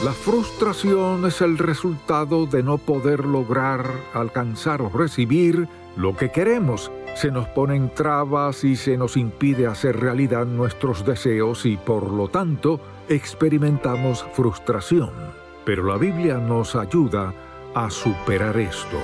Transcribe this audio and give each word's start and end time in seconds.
La 0.00 0.12
frustración 0.12 1.24
es 1.26 1.40
el 1.42 1.58
resultado 1.58 2.46
de 2.46 2.64
no 2.64 2.78
poder 2.78 3.24
lograr, 3.24 3.86
alcanzar 4.14 4.82
o 4.82 4.88
recibir 4.88 5.68
lo 5.96 6.16
que 6.16 6.30
queremos. 6.30 6.90
Se 7.14 7.30
nos 7.30 7.46
ponen 7.48 7.94
trabas 7.94 8.64
y 8.64 8.74
se 8.74 8.96
nos 8.96 9.16
impide 9.16 9.68
hacer 9.68 10.00
realidad 10.00 10.44
nuestros 10.44 11.04
deseos 11.04 11.66
y 11.66 11.76
por 11.76 12.10
lo 12.10 12.26
tanto 12.26 12.80
experimentamos 13.08 14.24
frustración. 14.32 15.10
Pero 15.64 15.84
la 15.84 15.98
Biblia 15.98 16.38
nos 16.38 16.74
ayuda 16.74 17.32
a 17.72 17.88
superar 17.88 18.56
esto. 18.56 18.98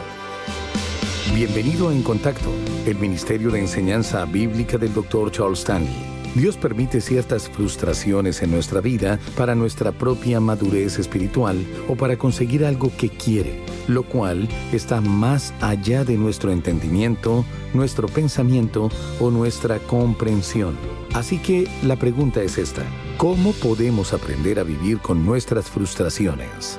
Bienvenido 1.33 1.91
a 1.91 1.92
En 1.92 2.03
Contacto, 2.03 2.50
el 2.86 2.97
Ministerio 2.97 3.50
de 3.50 3.61
Enseñanza 3.61 4.25
Bíblica 4.25 4.78
del 4.78 4.92
Dr. 4.92 5.31
Charles 5.31 5.61
Stanley. 5.61 6.08
Dios 6.39 6.56
permite 6.56 7.00
ciertas 7.00 7.48
frustraciones 7.48 8.42
en 8.42 8.53
nuestra 8.53 8.81
vida 8.81 9.19
para 9.36 9.56
nuestra 9.56 9.91
propia 9.91 10.39
madurez 10.39 11.00
espiritual 11.00 11.67
o 11.89 11.97
para 11.97 12.17
conseguir 12.17 12.64
algo 12.64 12.92
que 12.97 13.08
quiere, 13.08 13.61
lo 13.89 14.05
cual 14.05 14.48
está 14.72 15.00
más 15.00 15.53
allá 15.61 16.05
de 16.05 16.16
nuestro 16.16 16.53
entendimiento, 16.53 17.44
nuestro 17.75 18.06
pensamiento 18.06 18.89
o 19.19 19.33
nuestra 19.33 19.81
comprensión. 19.81 20.77
Así 21.12 21.39
que 21.39 21.66
la 21.83 21.97
pregunta 21.97 22.41
es 22.41 22.56
esta, 22.56 22.84
¿cómo 23.16 23.50
podemos 23.55 24.12
aprender 24.12 24.61
a 24.61 24.62
vivir 24.62 24.98
con 25.00 25.27
nuestras 25.27 25.69
frustraciones? 25.69 26.78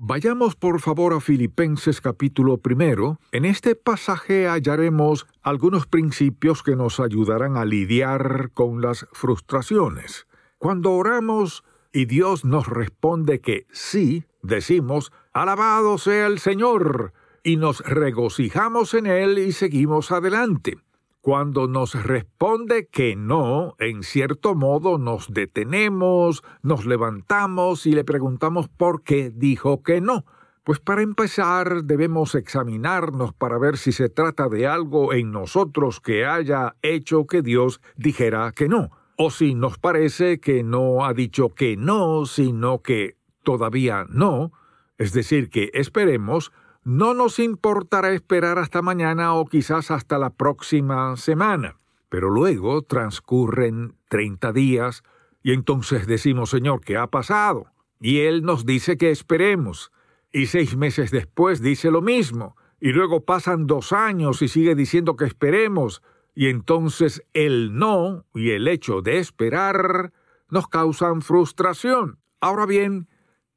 Vayamos 0.00 0.56
por 0.56 0.80
favor 0.80 1.12
a 1.12 1.20
Filipenses 1.20 2.00
capítulo 2.00 2.56
primero. 2.56 3.20
En 3.30 3.44
este 3.44 3.74
pasaje 3.74 4.48
hallaremos 4.48 5.26
algunos 5.48 5.86
principios 5.86 6.62
que 6.62 6.76
nos 6.76 7.00
ayudarán 7.00 7.56
a 7.56 7.64
lidiar 7.64 8.50
con 8.52 8.82
las 8.82 9.06
frustraciones. 9.12 10.26
Cuando 10.58 10.92
oramos 10.92 11.64
y 11.90 12.04
Dios 12.04 12.44
nos 12.44 12.66
responde 12.66 13.40
que 13.40 13.66
sí, 13.72 14.24
decimos, 14.42 15.10
Alabado 15.32 15.96
sea 15.96 16.26
el 16.26 16.38
Señor, 16.38 17.14
y 17.42 17.56
nos 17.56 17.80
regocijamos 17.80 18.92
en 18.92 19.06
Él 19.06 19.38
y 19.38 19.52
seguimos 19.52 20.12
adelante. 20.12 20.76
Cuando 21.22 21.66
nos 21.66 21.94
responde 21.94 22.86
que 22.86 23.16
no, 23.16 23.74
en 23.78 24.02
cierto 24.02 24.54
modo 24.54 24.98
nos 24.98 25.32
detenemos, 25.32 26.42
nos 26.62 26.84
levantamos 26.84 27.86
y 27.86 27.92
le 27.92 28.04
preguntamos 28.04 28.68
por 28.68 29.02
qué 29.02 29.30
dijo 29.34 29.82
que 29.82 30.02
no. 30.02 30.26
Pues 30.68 30.80
para 30.80 31.00
empezar 31.00 31.84
debemos 31.84 32.34
examinarnos 32.34 33.32
para 33.32 33.56
ver 33.56 33.78
si 33.78 33.90
se 33.90 34.10
trata 34.10 34.50
de 34.50 34.66
algo 34.66 35.14
en 35.14 35.32
nosotros 35.32 35.98
que 35.98 36.26
haya 36.26 36.76
hecho 36.82 37.26
que 37.26 37.40
Dios 37.40 37.80
dijera 37.96 38.52
que 38.52 38.68
no, 38.68 38.90
o 39.16 39.30
si 39.30 39.54
nos 39.54 39.78
parece 39.78 40.40
que 40.40 40.62
no 40.62 41.06
ha 41.06 41.14
dicho 41.14 41.54
que 41.54 41.78
no, 41.78 42.26
sino 42.26 42.82
que 42.82 43.16
todavía 43.44 44.04
no, 44.10 44.52
es 44.98 45.14
decir, 45.14 45.48
que 45.48 45.70
esperemos 45.72 46.52
no 46.84 47.14
nos 47.14 47.38
importará 47.38 48.12
esperar 48.12 48.58
hasta 48.58 48.82
mañana 48.82 49.32
o 49.32 49.46
quizás 49.46 49.90
hasta 49.90 50.18
la 50.18 50.28
próxima 50.28 51.16
semana. 51.16 51.78
Pero 52.10 52.28
luego 52.28 52.82
transcurren 52.82 53.94
treinta 54.10 54.52
días 54.52 55.02
y 55.42 55.54
entonces 55.54 56.06
decimos, 56.06 56.50
Señor, 56.50 56.82
¿qué 56.82 56.98
ha 56.98 57.06
pasado? 57.06 57.68
Y 58.02 58.18
Él 58.18 58.42
nos 58.42 58.66
dice 58.66 58.98
que 58.98 59.10
esperemos. 59.10 59.92
Y 60.32 60.46
seis 60.46 60.76
meses 60.76 61.10
después 61.10 61.62
dice 61.62 61.90
lo 61.90 62.02
mismo. 62.02 62.56
Y 62.80 62.92
luego 62.92 63.24
pasan 63.24 63.66
dos 63.66 63.92
años 63.92 64.42
y 64.42 64.48
sigue 64.48 64.74
diciendo 64.74 65.16
que 65.16 65.24
esperemos. 65.24 66.02
Y 66.34 66.48
entonces 66.48 67.22
el 67.32 67.76
no 67.76 68.24
y 68.34 68.50
el 68.50 68.68
hecho 68.68 69.02
de 69.02 69.18
esperar 69.18 70.12
nos 70.50 70.68
causan 70.68 71.22
frustración. 71.22 72.18
Ahora 72.40 72.66
bien, 72.66 73.08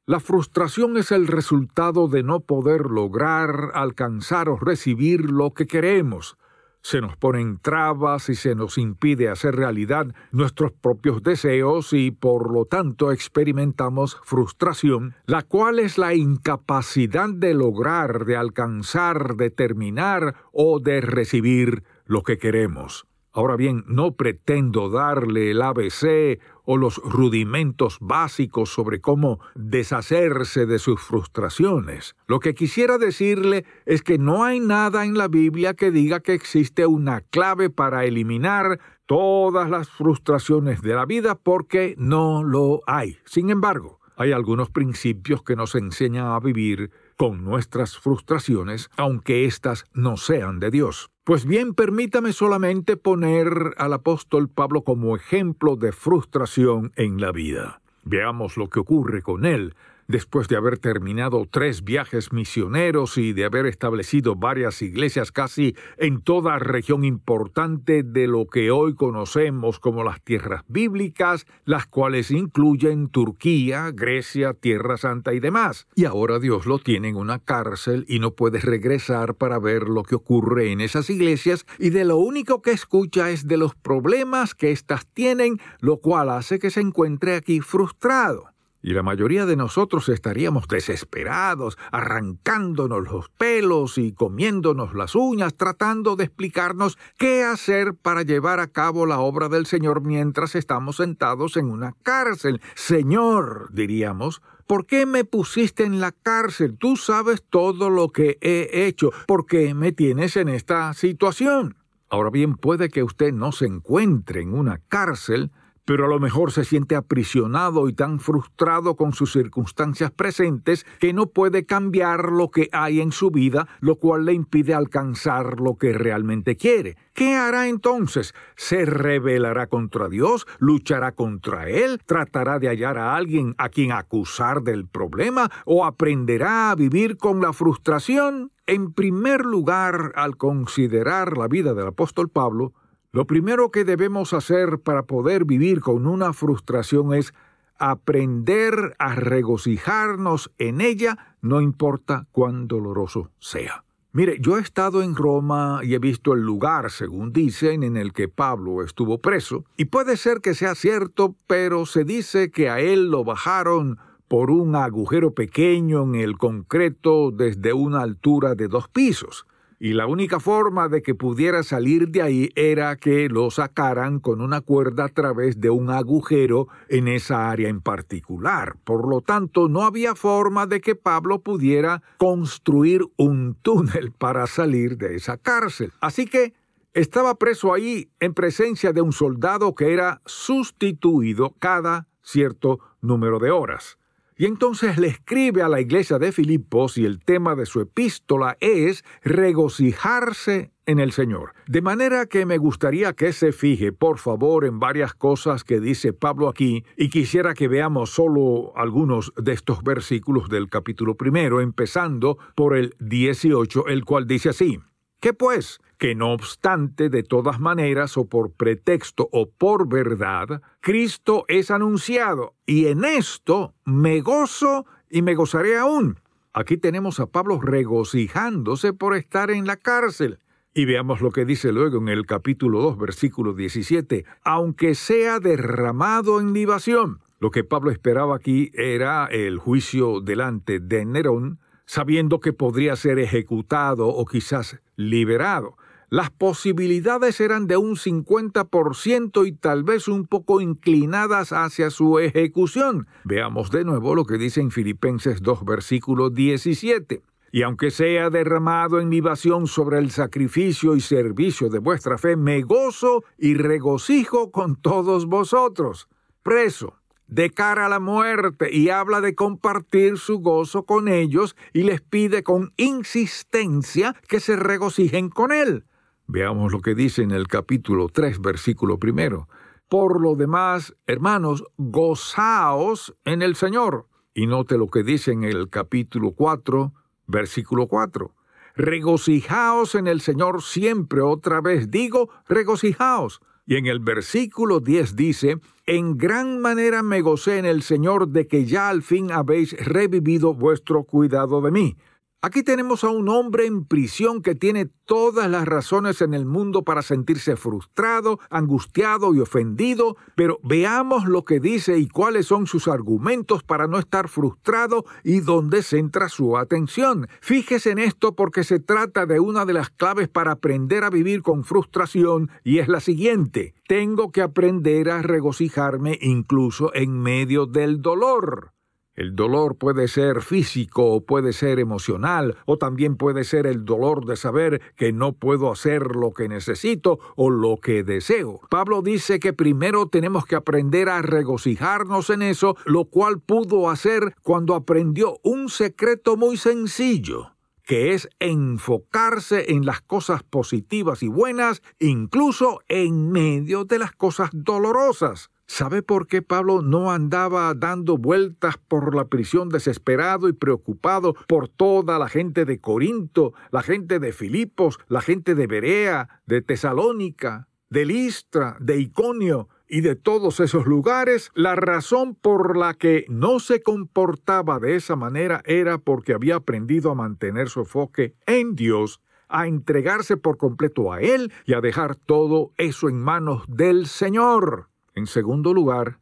la 0.04 0.18
frustración 0.18 0.96
es 0.96 1.12
el 1.12 1.28
resultado 1.28 2.08
de 2.08 2.24
no 2.24 2.40
poder 2.40 2.86
lograr, 2.86 3.70
alcanzar 3.74 4.48
o 4.48 4.56
recibir 4.56 5.30
lo 5.30 5.54
que 5.54 5.66
queremos. 5.66 6.36
Se 6.82 7.00
nos 7.00 7.16
ponen 7.16 7.58
trabas 7.58 8.28
y 8.28 8.34
se 8.34 8.54
nos 8.54 8.76
impide 8.76 9.28
hacer 9.28 9.54
realidad 9.54 10.14
nuestros 10.32 10.72
propios 10.72 11.22
deseos 11.22 11.92
y 11.92 12.10
por 12.10 12.52
lo 12.52 12.64
tanto 12.64 13.12
experimentamos 13.12 14.18
frustración, 14.24 15.14
la 15.26 15.42
cual 15.42 15.78
es 15.78 15.96
la 15.96 16.14
incapacidad 16.14 17.28
de 17.28 17.54
lograr, 17.54 18.24
de 18.24 18.36
alcanzar, 18.36 19.36
de 19.36 19.50
terminar 19.50 20.34
o 20.52 20.80
de 20.80 21.00
recibir 21.00 21.84
lo 22.04 22.22
que 22.22 22.36
queremos. 22.36 23.06
Ahora 23.34 23.56
bien, 23.56 23.84
no 23.86 24.14
pretendo 24.14 24.90
darle 24.90 25.50
el 25.52 25.62
ABC 25.62 26.38
o 26.64 26.76
los 26.76 26.98
rudimentos 26.98 27.96
básicos 28.00 28.68
sobre 28.68 29.00
cómo 29.00 29.40
deshacerse 29.54 30.66
de 30.66 30.78
sus 30.78 31.00
frustraciones. 31.00 32.14
Lo 32.26 32.40
que 32.40 32.54
quisiera 32.54 32.98
decirle 32.98 33.64
es 33.86 34.02
que 34.02 34.18
no 34.18 34.44
hay 34.44 34.60
nada 34.60 35.06
en 35.06 35.16
la 35.16 35.28
Biblia 35.28 35.72
que 35.72 35.90
diga 35.90 36.20
que 36.20 36.34
existe 36.34 36.86
una 36.86 37.22
clave 37.22 37.70
para 37.70 38.04
eliminar 38.04 38.78
todas 39.06 39.70
las 39.70 39.88
frustraciones 39.88 40.82
de 40.82 40.94
la 40.94 41.06
vida 41.06 41.34
porque 41.34 41.94
no 41.96 42.44
lo 42.44 42.80
hay. 42.86 43.16
Sin 43.24 43.48
embargo, 43.48 44.00
hay 44.16 44.32
algunos 44.32 44.70
principios 44.70 45.42
que 45.42 45.56
nos 45.56 45.74
enseñan 45.74 46.26
a 46.26 46.38
vivir 46.38 46.90
con 47.16 47.44
nuestras 47.44 47.98
frustraciones, 47.98 48.90
aunque 48.96 49.46
éstas 49.46 49.84
no 49.94 50.16
sean 50.16 50.60
de 50.60 50.70
Dios. 50.70 51.11
Pues 51.24 51.46
bien, 51.46 51.74
permítame 51.74 52.32
solamente 52.32 52.96
poner 52.96 53.74
al 53.76 53.92
apóstol 53.92 54.48
Pablo 54.48 54.82
como 54.82 55.14
ejemplo 55.14 55.76
de 55.76 55.92
frustración 55.92 56.92
en 56.96 57.20
la 57.20 57.30
vida. 57.30 57.80
Veamos 58.02 58.56
lo 58.56 58.68
que 58.68 58.80
ocurre 58.80 59.22
con 59.22 59.44
él 59.44 59.76
después 60.12 60.46
de 60.46 60.56
haber 60.56 60.78
terminado 60.78 61.48
tres 61.50 61.82
viajes 61.84 62.32
misioneros 62.32 63.16
y 63.16 63.32
de 63.32 63.46
haber 63.46 63.64
establecido 63.64 64.36
varias 64.36 64.82
iglesias 64.82 65.32
casi 65.32 65.74
en 65.96 66.20
toda 66.20 66.58
región 66.58 67.02
importante 67.02 68.02
de 68.02 68.28
lo 68.28 68.46
que 68.46 68.70
hoy 68.70 68.94
conocemos 68.94 69.80
como 69.80 70.04
las 70.04 70.20
tierras 70.22 70.64
bíblicas, 70.68 71.46
las 71.64 71.86
cuales 71.86 72.30
incluyen 72.30 73.08
Turquía, 73.08 73.90
Grecia, 73.90 74.52
Tierra 74.52 74.98
Santa 74.98 75.32
y 75.32 75.40
demás. 75.40 75.88
Y 75.94 76.04
ahora 76.04 76.38
Dios 76.38 76.66
lo 76.66 76.78
tiene 76.78 77.08
en 77.08 77.16
una 77.16 77.38
cárcel 77.38 78.04
y 78.06 78.18
no 78.18 78.34
puede 78.34 78.60
regresar 78.60 79.34
para 79.34 79.58
ver 79.58 79.88
lo 79.88 80.02
que 80.02 80.14
ocurre 80.14 80.72
en 80.72 80.82
esas 80.82 81.08
iglesias 81.08 81.64
y 81.78 81.88
de 81.88 82.04
lo 82.04 82.18
único 82.18 82.60
que 82.60 82.72
escucha 82.72 83.30
es 83.30 83.48
de 83.48 83.56
los 83.56 83.74
problemas 83.74 84.54
que 84.54 84.72
éstas 84.72 85.06
tienen, 85.06 85.58
lo 85.80 85.96
cual 85.96 86.28
hace 86.28 86.58
que 86.58 86.70
se 86.70 86.80
encuentre 86.80 87.34
aquí 87.34 87.60
frustrado 87.60 88.51
y 88.82 88.92
la 88.92 89.02
mayoría 89.02 89.46
de 89.46 89.56
nosotros 89.56 90.08
estaríamos 90.08 90.66
desesperados, 90.66 91.78
arrancándonos 91.92 93.04
los 93.04 93.28
pelos 93.30 93.96
y 93.96 94.12
comiéndonos 94.12 94.94
las 94.94 95.14
uñas, 95.14 95.54
tratando 95.54 96.16
de 96.16 96.24
explicarnos 96.24 96.98
qué 97.16 97.44
hacer 97.44 97.94
para 97.94 98.22
llevar 98.22 98.58
a 98.58 98.66
cabo 98.66 99.06
la 99.06 99.20
obra 99.20 99.48
del 99.48 99.66
Señor 99.66 100.02
mientras 100.02 100.56
estamos 100.56 100.96
sentados 100.96 101.56
en 101.56 101.70
una 101.70 101.94
cárcel. 102.02 102.60
Señor, 102.74 103.68
diríamos, 103.72 104.42
¿Por 104.66 104.86
qué 104.86 105.06
me 105.06 105.24
pusiste 105.24 105.84
en 105.84 106.00
la 106.00 106.12
cárcel? 106.12 106.78
Tú 106.78 106.96
sabes 106.96 107.42
todo 107.50 107.90
lo 107.90 108.08
que 108.08 108.38
he 108.40 108.86
hecho. 108.86 109.10
¿Por 109.26 109.44
qué 109.44 109.74
me 109.74 109.92
tienes 109.92 110.36
en 110.36 110.48
esta 110.48 110.94
situación? 110.94 111.76
Ahora 112.08 112.30
bien, 112.30 112.56
puede 112.56 112.88
que 112.88 113.02
usted 113.02 113.32
no 113.32 113.52
se 113.52 113.66
encuentre 113.66 114.40
en 114.40 114.54
una 114.54 114.78
cárcel, 114.88 115.50
pero 115.84 116.06
a 116.06 116.08
lo 116.08 116.20
mejor 116.20 116.52
se 116.52 116.64
siente 116.64 116.96
aprisionado 116.96 117.88
y 117.88 117.92
tan 117.92 118.20
frustrado 118.20 118.96
con 118.96 119.12
sus 119.12 119.32
circunstancias 119.32 120.10
presentes 120.10 120.86
que 121.00 121.12
no 121.12 121.26
puede 121.26 121.66
cambiar 121.66 122.30
lo 122.30 122.50
que 122.50 122.68
hay 122.72 123.00
en 123.00 123.12
su 123.12 123.30
vida, 123.30 123.68
lo 123.80 123.96
cual 123.96 124.24
le 124.24 124.32
impide 124.32 124.74
alcanzar 124.74 125.60
lo 125.60 125.76
que 125.76 125.92
realmente 125.92 126.56
quiere. 126.56 126.96
¿Qué 127.14 127.34
hará 127.34 127.68
entonces? 127.68 128.34
¿Se 128.56 128.86
rebelará 128.86 129.66
contra 129.66 130.08
Dios? 130.08 130.46
¿Luchará 130.58 131.12
contra 131.12 131.68
Él? 131.68 132.00
¿Tratará 132.06 132.58
de 132.58 132.68
hallar 132.68 132.96
a 132.98 133.16
alguien 133.16 133.54
a 133.58 133.68
quien 133.68 133.92
acusar 133.92 134.62
del 134.62 134.86
problema? 134.86 135.50
¿O 135.66 135.84
aprenderá 135.84 136.70
a 136.70 136.74
vivir 136.74 137.16
con 137.16 137.40
la 137.40 137.52
frustración? 137.52 138.52
En 138.66 138.92
primer 138.92 139.44
lugar, 139.44 140.12
al 140.14 140.36
considerar 140.36 141.36
la 141.36 141.48
vida 141.48 141.74
del 141.74 141.88
apóstol 141.88 142.28
Pablo, 142.28 142.72
lo 143.12 143.26
primero 143.26 143.70
que 143.70 143.84
debemos 143.84 144.32
hacer 144.32 144.78
para 144.78 145.02
poder 145.02 145.44
vivir 145.44 145.80
con 145.80 146.06
una 146.06 146.32
frustración 146.32 147.12
es 147.12 147.34
aprender 147.76 148.94
a 148.98 149.14
regocijarnos 149.14 150.50
en 150.58 150.80
ella, 150.80 151.36
no 151.42 151.60
importa 151.60 152.26
cuán 152.32 152.68
doloroso 152.68 153.30
sea. 153.38 153.84
Mire, 154.12 154.38
yo 154.40 154.56
he 154.56 154.60
estado 154.60 155.02
en 155.02 155.14
Roma 155.14 155.80
y 155.82 155.94
he 155.94 155.98
visto 155.98 156.32
el 156.32 156.40
lugar, 156.40 156.90
según 156.90 157.32
dicen, 157.32 157.82
en 157.82 157.96
el 157.98 158.12
que 158.12 158.28
Pablo 158.28 158.82
estuvo 158.82 159.18
preso, 159.18 159.64
y 159.76 159.86
puede 159.86 160.16
ser 160.16 160.40
que 160.40 160.54
sea 160.54 160.74
cierto, 160.74 161.34
pero 161.46 161.84
se 161.86 162.04
dice 162.04 162.50
que 162.50 162.70
a 162.70 162.80
él 162.80 163.10
lo 163.10 163.24
bajaron 163.24 163.98
por 164.28 164.50
un 164.50 164.74
agujero 164.74 165.34
pequeño 165.34 166.02
en 166.04 166.14
el 166.14 166.38
concreto 166.38 167.30
desde 167.30 167.74
una 167.74 168.00
altura 168.00 168.54
de 168.54 168.68
dos 168.68 168.88
pisos 168.88 169.46
y 169.82 169.94
la 169.94 170.06
única 170.06 170.38
forma 170.38 170.88
de 170.88 171.02
que 171.02 171.16
pudiera 171.16 171.64
salir 171.64 172.10
de 172.10 172.22
ahí 172.22 172.50
era 172.54 172.94
que 172.94 173.28
lo 173.28 173.50
sacaran 173.50 174.20
con 174.20 174.40
una 174.40 174.60
cuerda 174.60 175.06
a 175.06 175.08
través 175.08 175.60
de 175.60 175.70
un 175.70 175.90
agujero 175.90 176.68
en 176.88 177.08
esa 177.08 177.50
área 177.50 177.68
en 177.68 177.80
particular. 177.80 178.76
Por 178.84 179.08
lo 179.08 179.22
tanto, 179.22 179.68
no 179.68 179.82
había 179.82 180.14
forma 180.14 180.68
de 180.68 180.80
que 180.80 180.94
Pablo 180.94 181.40
pudiera 181.40 182.00
construir 182.16 183.02
un 183.16 183.56
túnel 183.60 184.12
para 184.12 184.46
salir 184.46 184.98
de 184.98 185.16
esa 185.16 185.36
cárcel. 185.36 185.90
Así 186.00 186.26
que 186.26 186.54
estaba 186.94 187.34
preso 187.34 187.74
ahí 187.74 188.08
en 188.20 188.34
presencia 188.34 188.92
de 188.92 189.00
un 189.00 189.12
soldado 189.12 189.74
que 189.74 189.92
era 189.92 190.22
sustituido 190.26 191.56
cada 191.58 192.06
cierto 192.22 192.78
número 193.00 193.40
de 193.40 193.50
horas. 193.50 193.98
Y 194.42 194.46
entonces 194.46 194.98
le 194.98 195.06
escribe 195.06 195.62
a 195.62 195.68
la 195.68 195.80
iglesia 195.80 196.18
de 196.18 196.32
Filipos 196.32 196.98
y 196.98 197.04
el 197.04 197.20
tema 197.20 197.54
de 197.54 197.64
su 197.64 197.80
epístola 197.80 198.56
es 198.58 199.04
regocijarse 199.22 200.72
en 200.84 200.98
el 200.98 201.12
Señor. 201.12 201.54
De 201.68 201.80
manera 201.80 202.26
que 202.26 202.44
me 202.44 202.58
gustaría 202.58 203.12
que 203.12 203.32
se 203.32 203.52
fije, 203.52 203.92
por 203.92 204.18
favor, 204.18 204.64
en 204.64 204.80
varias 204.80 205.14
cosas 205.14 205.62
que 205.62 205.78
dice 205.78 206.12
Pablo 206.12 206.48
aquí, 206.48 206.82
y 206.96 207.08
quisiera 207.08 207.54
que 207.54 207.68
veamos 207.68 208.10
solo 208.10 208.72
algunos 208.74 209.32
de 209.36 209.52
estos 209.52 209.84
versículos 209.84 210.48
del 210.48 210.68
capítulo 210.68 211.14
primero, 211.14 211.60
empezando 211.60 212.36
por 212.56 212.76
el 212.76 212.96
18, 212.98 213.86
el 213.86 214.04
cual 214.04 214.26
dice 214.26 214.48
así. 214.48 214.80
¿Qué 215.22 215.32
pues? 215.32 215.80
Que 215.98 216.16
no 216.16 216.32
obstante, 216.32 217.08
de 217.08 217.22
todas 217.22 217.60
maneras, 217.60 218.16
o 218.16 218.24
por 218.24 218.50
pretexto 218.50 219.28
o 219.30 219.48
por 219.48 219.88
verdad, 219.88 220.60
Cristo 220.80 221.44
es 221.46 221.70
anunciado, 221.70 222.54
y 222.66 222.86
en 222.86 223.04
esto 223.04 223.72
me 223.84 224.20
gozo 224.20 224.84
y 225.08 225.22
me 225.22 225.36
gozaré 225.36 225.78
aún. 225.78 226.18
Aquí 226.52 226.76
tenemos 226.76 227.20
a 227.20 227.26
Pablo 227.26 227.60
regocijándose 227.60 228.92
por 228.94 229.14
estar 229.14 229.52
en 229.52 229.64
la 229.64 229.76
cárcel. 229.76 230.40
Y 230.74 230.86
veamos 230.86 231.20
lo 231.20 231.30
que 231.30 231.44
dice 231.44 231.70
luego 231.70 231.98
en 231.98 232.08
el 232.08 232.26
capítulo 232.26 232.80
2, 232.80 232.98
versículo 232.98 233.54
17, 233.54 234.24
aunque 234.42 234.96
sea 234.96 235.38
derramado 235.38 236.40
en 236.40 236.52
libación. 236.52 237.20
Lo 237.38 237.52
que 237.52 237.62
Pablo 237.62 237.92
esperaba 237.92 238.34
aquí 238.34 238.72
era 238.74 239.26
el 239.26 239.58
juicio 239.58 240.20
delante 240.20 240.80
de 240.80 241.04
Nerón, 241.04 241.60
sabiendo 241.86 242.40
que 242.40 242.52
podría 242.52 242.96
ser 242.96 243.18
ejecutado 243.18 244.08
o 244.08 244.24
quizás 244.24 244.80
liberado. 245.10 245.76
Las 246.12 246.30
posibilidades 246.30 247.40
eran 247.40 247.66
de 247.66 247.78
un 247.78 247.96
50% 247.96 249.46
y 249.46 249.52
tal 249.52 249.82
vez 249.82 250.08
un 250.08 250.26
poco 250.26 250.60
inclinadas 250.60 251.52
hacia 251.52 251.88
su 251.88 252.18
ejecución. 252.18 253.06
Veamos 253.24 253.70
de 253.70 253.84
nuevo 253.84 254.14
lo 254.14 254.26
que 254.26 254.36
dice 254.36 254.60
en 254.60 254.70
Filipenses 254.70 255.40
2, 255.40 255.64
versículo 255.64 256.28
17. 256.28 257.22
Y 257.50 257.62
aunque 257.62 257.90
sea 257.90 258.28
derramado 258.28 259.00
en 259.00 259.08
libación 259.08 259.66
sobre 259.66 259.98
el 259.98 260.10
sacrificio 260.10 260.96
y 260.96 261.00
servicio 261.00 261.70
de 261.70 261.78
vuestra 261.78 262.18
fe, 262.18 262.36
me 262.36 262.60
gozo 262.60 263.24
y 263.38 263.54
regocijo 263.54 264.50
con 264.50 264.76
todos 264.76 265.24
vosotros. 265.24 266.08
Preso, 266.42 266.96
de 267.32 267.48
cara 267.48 267.86
a 267.86 267.88
la 267.88 267.98
muerte 267.98 268.68
y 268.70 268.90
habla 268.90 269.22
de 269.22 269.34
compartir 269.34 270.18
su 270.18 270.40
gozo 270.40 270.84
con 270.84 271.08
ellos 271.08 271.56
y 271.72 271.84
les 271.84 272.02
pide 272.02 272.42
con 272.42 272.74
insistencia 272.76 274.14
que 274.28 274.38
se 274.38 274.54
regocijen 274.56 275.30
con 275.30 275.50
él. 275.50 275.86
Veamos 276.26 276.72
lo 276.72 276.80
que 276.80 276.94
dice 276.94 277.22
en 277.22 277.30
el 277.30 277.48
capítulo 277.48 278.08
3, 278.08 278.42
versículo 278.42 278.98
primero. 278.98 279.48
Por 279.88 280.20
lo 280.20 280.34
demás, 280.34 280.94
hermanos, 281.06 281.64
gozaos 281.78 283.14
en 283.24 283.40
el 283.40 283.56
Señor. 283.56 284.08
Y 284.34 284.46
note 284.46 284.76
lo 284.76 284.88
que 284.88 285.02
dice 285.02 285.32
en 285.32 285.44
el 285.44 285.70
capítulo 285.70 286.32
4, 286.32 286.92
versículo 287.28 287.86
4. 287.86 288.34
Regocijaos 288.76 289.94
en 289.94 290.06
el 290.06 290.20
Señor 290.20 290.62
siempre, 290.62 291.22
otra 291.22 291.62
vez 291.62 291.90
digo, 291.90 292.28
regocijaos. 292.46 293.40
Y 293.66 293.76
en 293.76 293.86
el 293.86 294.00
versículo 294.00 294.80
10 294.80 295.16
dice, 295.16 295.58
En 295.86 296.16
gran 296.16 296.60
manera 296.60 297.02
me 297.02 297.20
gocé 297.20 297.58
en 297.58 297.66
el 297.66 297.82
Señor 297.82 298.28
de 298.28 298.46
que 298.46 298.64
ya 298.64 298.88
al 298.88 299.02
fin 299.02 299.30
habéis 299.30 299.72
revivido 299.84 300.54
vuestro 300.54 301.04
cuidado 301.04 301.60
de 301.60 301.70
mí. 301.70 301.96
Aquí 302.44 302.64
tenemos 302.64 303.04
a 303.04 303.08
un 303.08 303.28
hombre 303.28 303.66
en 303.66 303.84
prisión 303.84 304.42
que 304.42 304.56
tiene 304.56 304.86
todas 305.04 305.48
las 305.48 305.64
razones 305.64 306.20
en 306.22 306.34
el 306.34 306.44
mundo 306.44 306.82
para 306.82 307.02
sentirse 307.02 307.54
frustrado, 307.54 308.40
angustiado 308.50 309.32
y 309.32 309.38
ofendido, 309.38 310.16
pero 310.34 310.58
veamos 310.64 311.26
lo 311.26 311.44
que 311.44 311.60
dice 311.60 311.98
y 311.98 312.08
cuáles 312.08 312.46
son 312.46 312.66
sus 312.66 312.88
argumentos 312.88 313.62
para 313.62 313.86
no 313.86 313.96
estar 313.96 314.28
frustrado 314.28 315.04
y 315.22 315.38
dónde 315.38 315.84
centra 315.84 316.28
su 316.28 316.56
atención. 316.56 317.28
Fíjese 317.40 317.92
en 317.92 318.00
esto 318.00 318.34
porque 318.34 318.64
se 318.64 318.80
trata 318.80 319.24
de 319.24 319.38
una 319.38 319.64
de 319.64 319.74
las 319.74 319.90
claves 319.90 320.28
para 320.28 320.50
aprender 320.50 321.04
a 321.04 321.10
vivir 321.10 321.42
con 321.42 321.62
frustración 321.62 322.50
y 322.64 322.80
es 322.80 322.88
la 322.88 322.98
siguiente. 322.98 323.72
Tengo 323.86 324.32
que 324.32 324.42
aprender 324.42 325.10
a 325.10 325.22
regocijarme 325.22 326.18
incluso 326.20 326.92
en 326.92 327.20
medio 327.20 327.66
del 327.66 328.02
dolor. 328.02 328.72
El 329.14 329.36
dolor 329.36 329.76
puede 329.76 330.08
ser 330.08 330.40
físico 330.40 331.12
o 331.12 331.26
puede 331.26 331.52
ser 331.52 331.78
emocional, 331.78 332.56
o 332.64 332.78
también 332.78 333.16
puede 333.16 333.44
ser 333.44 333.66
el 333.66 333.84
dolor 333.84 334.24
de 334.24 334.36
saber 334.36 334.80
que 334.96 335.12
no 335.12 335.34
puedo 335.34 335.70
hacer 335.70 336.16
lo 336.16 336.32
que 336.32 336.48
necesito 336.48 337.18
o 337.36 337.50
lo 337.50 337.76
que 337.76 338.04
deseo. 338.04 338.60
Pablo 338.70 339.02
dice 339.02 339.38
que 339.38 339.52
primero 339.52 340.08
tenemos 340.08 340.46
que 340.46 340.56
aprender 340.56 341.10
a 341.10 341.20
regocijarnos 341.20 342.30
en 342.30 342.40
eso, 342.40 342.74
lo 342.86 343.04
cual 343.04 343.40
pudo 343.40 343.90
hacer 343.90 344.34
cuando 344.42 344.74
aprendió 344.74 345.38
un 345.42 345.68
secreto 345.68 346.38
muy 346.38 346.56
sencillo 346.56 347.52
que 347.84 348.14
es 348.14 348.28
enfocarse 348.38 349.72
en 349.72 349.84
las 349.84 350.00
cosas 350.00 350.42
positivas 350.44 351.22
y 351.22 351.28
buenas, 351.28 351.82
incluso 351.98 352.80
en 352.88 353.30
medio 353.30 353.84
de 353.84 353.98
las 353.98 354.12
cosas 354.12 354.50
dolorosas. 354.52 355.50
¿Sabe 355.74 356.02
por 356.02 356.26
qué 356.26 356.42
Pablo 356.42 356.82
no 356.82 357.12
andaba 357.12 357.72
dando 357.72 358.18
vueltas 358.18 358.76
por 358.76 359.14
la 359.14 359.28
prisión 359.28 359.70
desesperado 359.70 360.50
y 360.50 360.52
preocupado 360.52 361.34
por 361.48 361.66
toda 361.66 362.18
la 362.18 362.28
gente 362.28 362.66
de 362.66 362.78
Corinto, 362.78 363.54
la 363.70 363.82
gente 363.82 364.18
de 364.18 364.32
Filipos, 364.32 364.98
la 365.08 365.22
gente 365.22 365.54
de 365.54 365.66
Berea, 365.66 366.42
de 366.44 366.60
Tesalónica, 366.60 367.68
de 367.88 368.04
Listra, 368.04 368.76
de 368.80 368.98
Iconio 368.98 369.70
y 369.88 370.02
de 370.02 370.14
todos 370.14 370.60
esos 370.60 370.84
lugares? 370.84 371.50
La 371.54 371.74
razón 371.74 372.34
por 372.34 372.76
la 372.76 372.92
que 372.92 373.24
no 373.30 373.58
se 373.58 373.82
comportaba 373.82 374.78
de 374.78 374.96
esa 374.96 375.16
manera 375.16 375.62
era 375.64 375.96
porque 375.96 376.34
había 376.34 376.56
aprendido 376.56 377.10
a 377.10 377.14
mantener 377.14 377.70
su 377.70 377.80
enfoque 377.80 378.34
en 378.44 378.76
Dios 378.76 379.22
a 379.48 379.66
entregarse 379.66 380.36
por 380.36 380.58
completo 380.58 381.14
a 381.14 381.22
Él 381.22 381.50
y 381.64 381.72
a 381.72 381.80
dejar 381.80 382.16
todo 382.16 382.72
eso 382.76 383.08
en 383.08 383.22
manos 383.22 383.64
del 383.68 384.06
Señor. 384.06 384.91
En 385.14 385.26
segundo 385.26 385.74
lugar, 385.74 386.20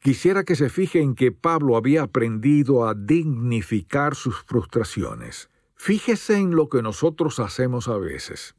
quisiera 0.00 0.44
que 0.44 0.56
se 0.56 0.68
fije 0.68 1.00
en 1.00 1.14
que 1.14 1.30
Pablo 1.30 1.76
había 1.76 2.02
aprendido 2.02 2.86
a 2.86 2.94
dignificar 2.94 4.16
sus 4.16 4.42
frustraciones. 4.42 5.50
Fíjese 5.76 6.36
en 6.36 6.56
lo 6.56 6.68
que 6.68 6.82
nosotros 6.82 7.38
hacemos 7.38 7.88
a 7.88 7.96
veces. 7.96 8.56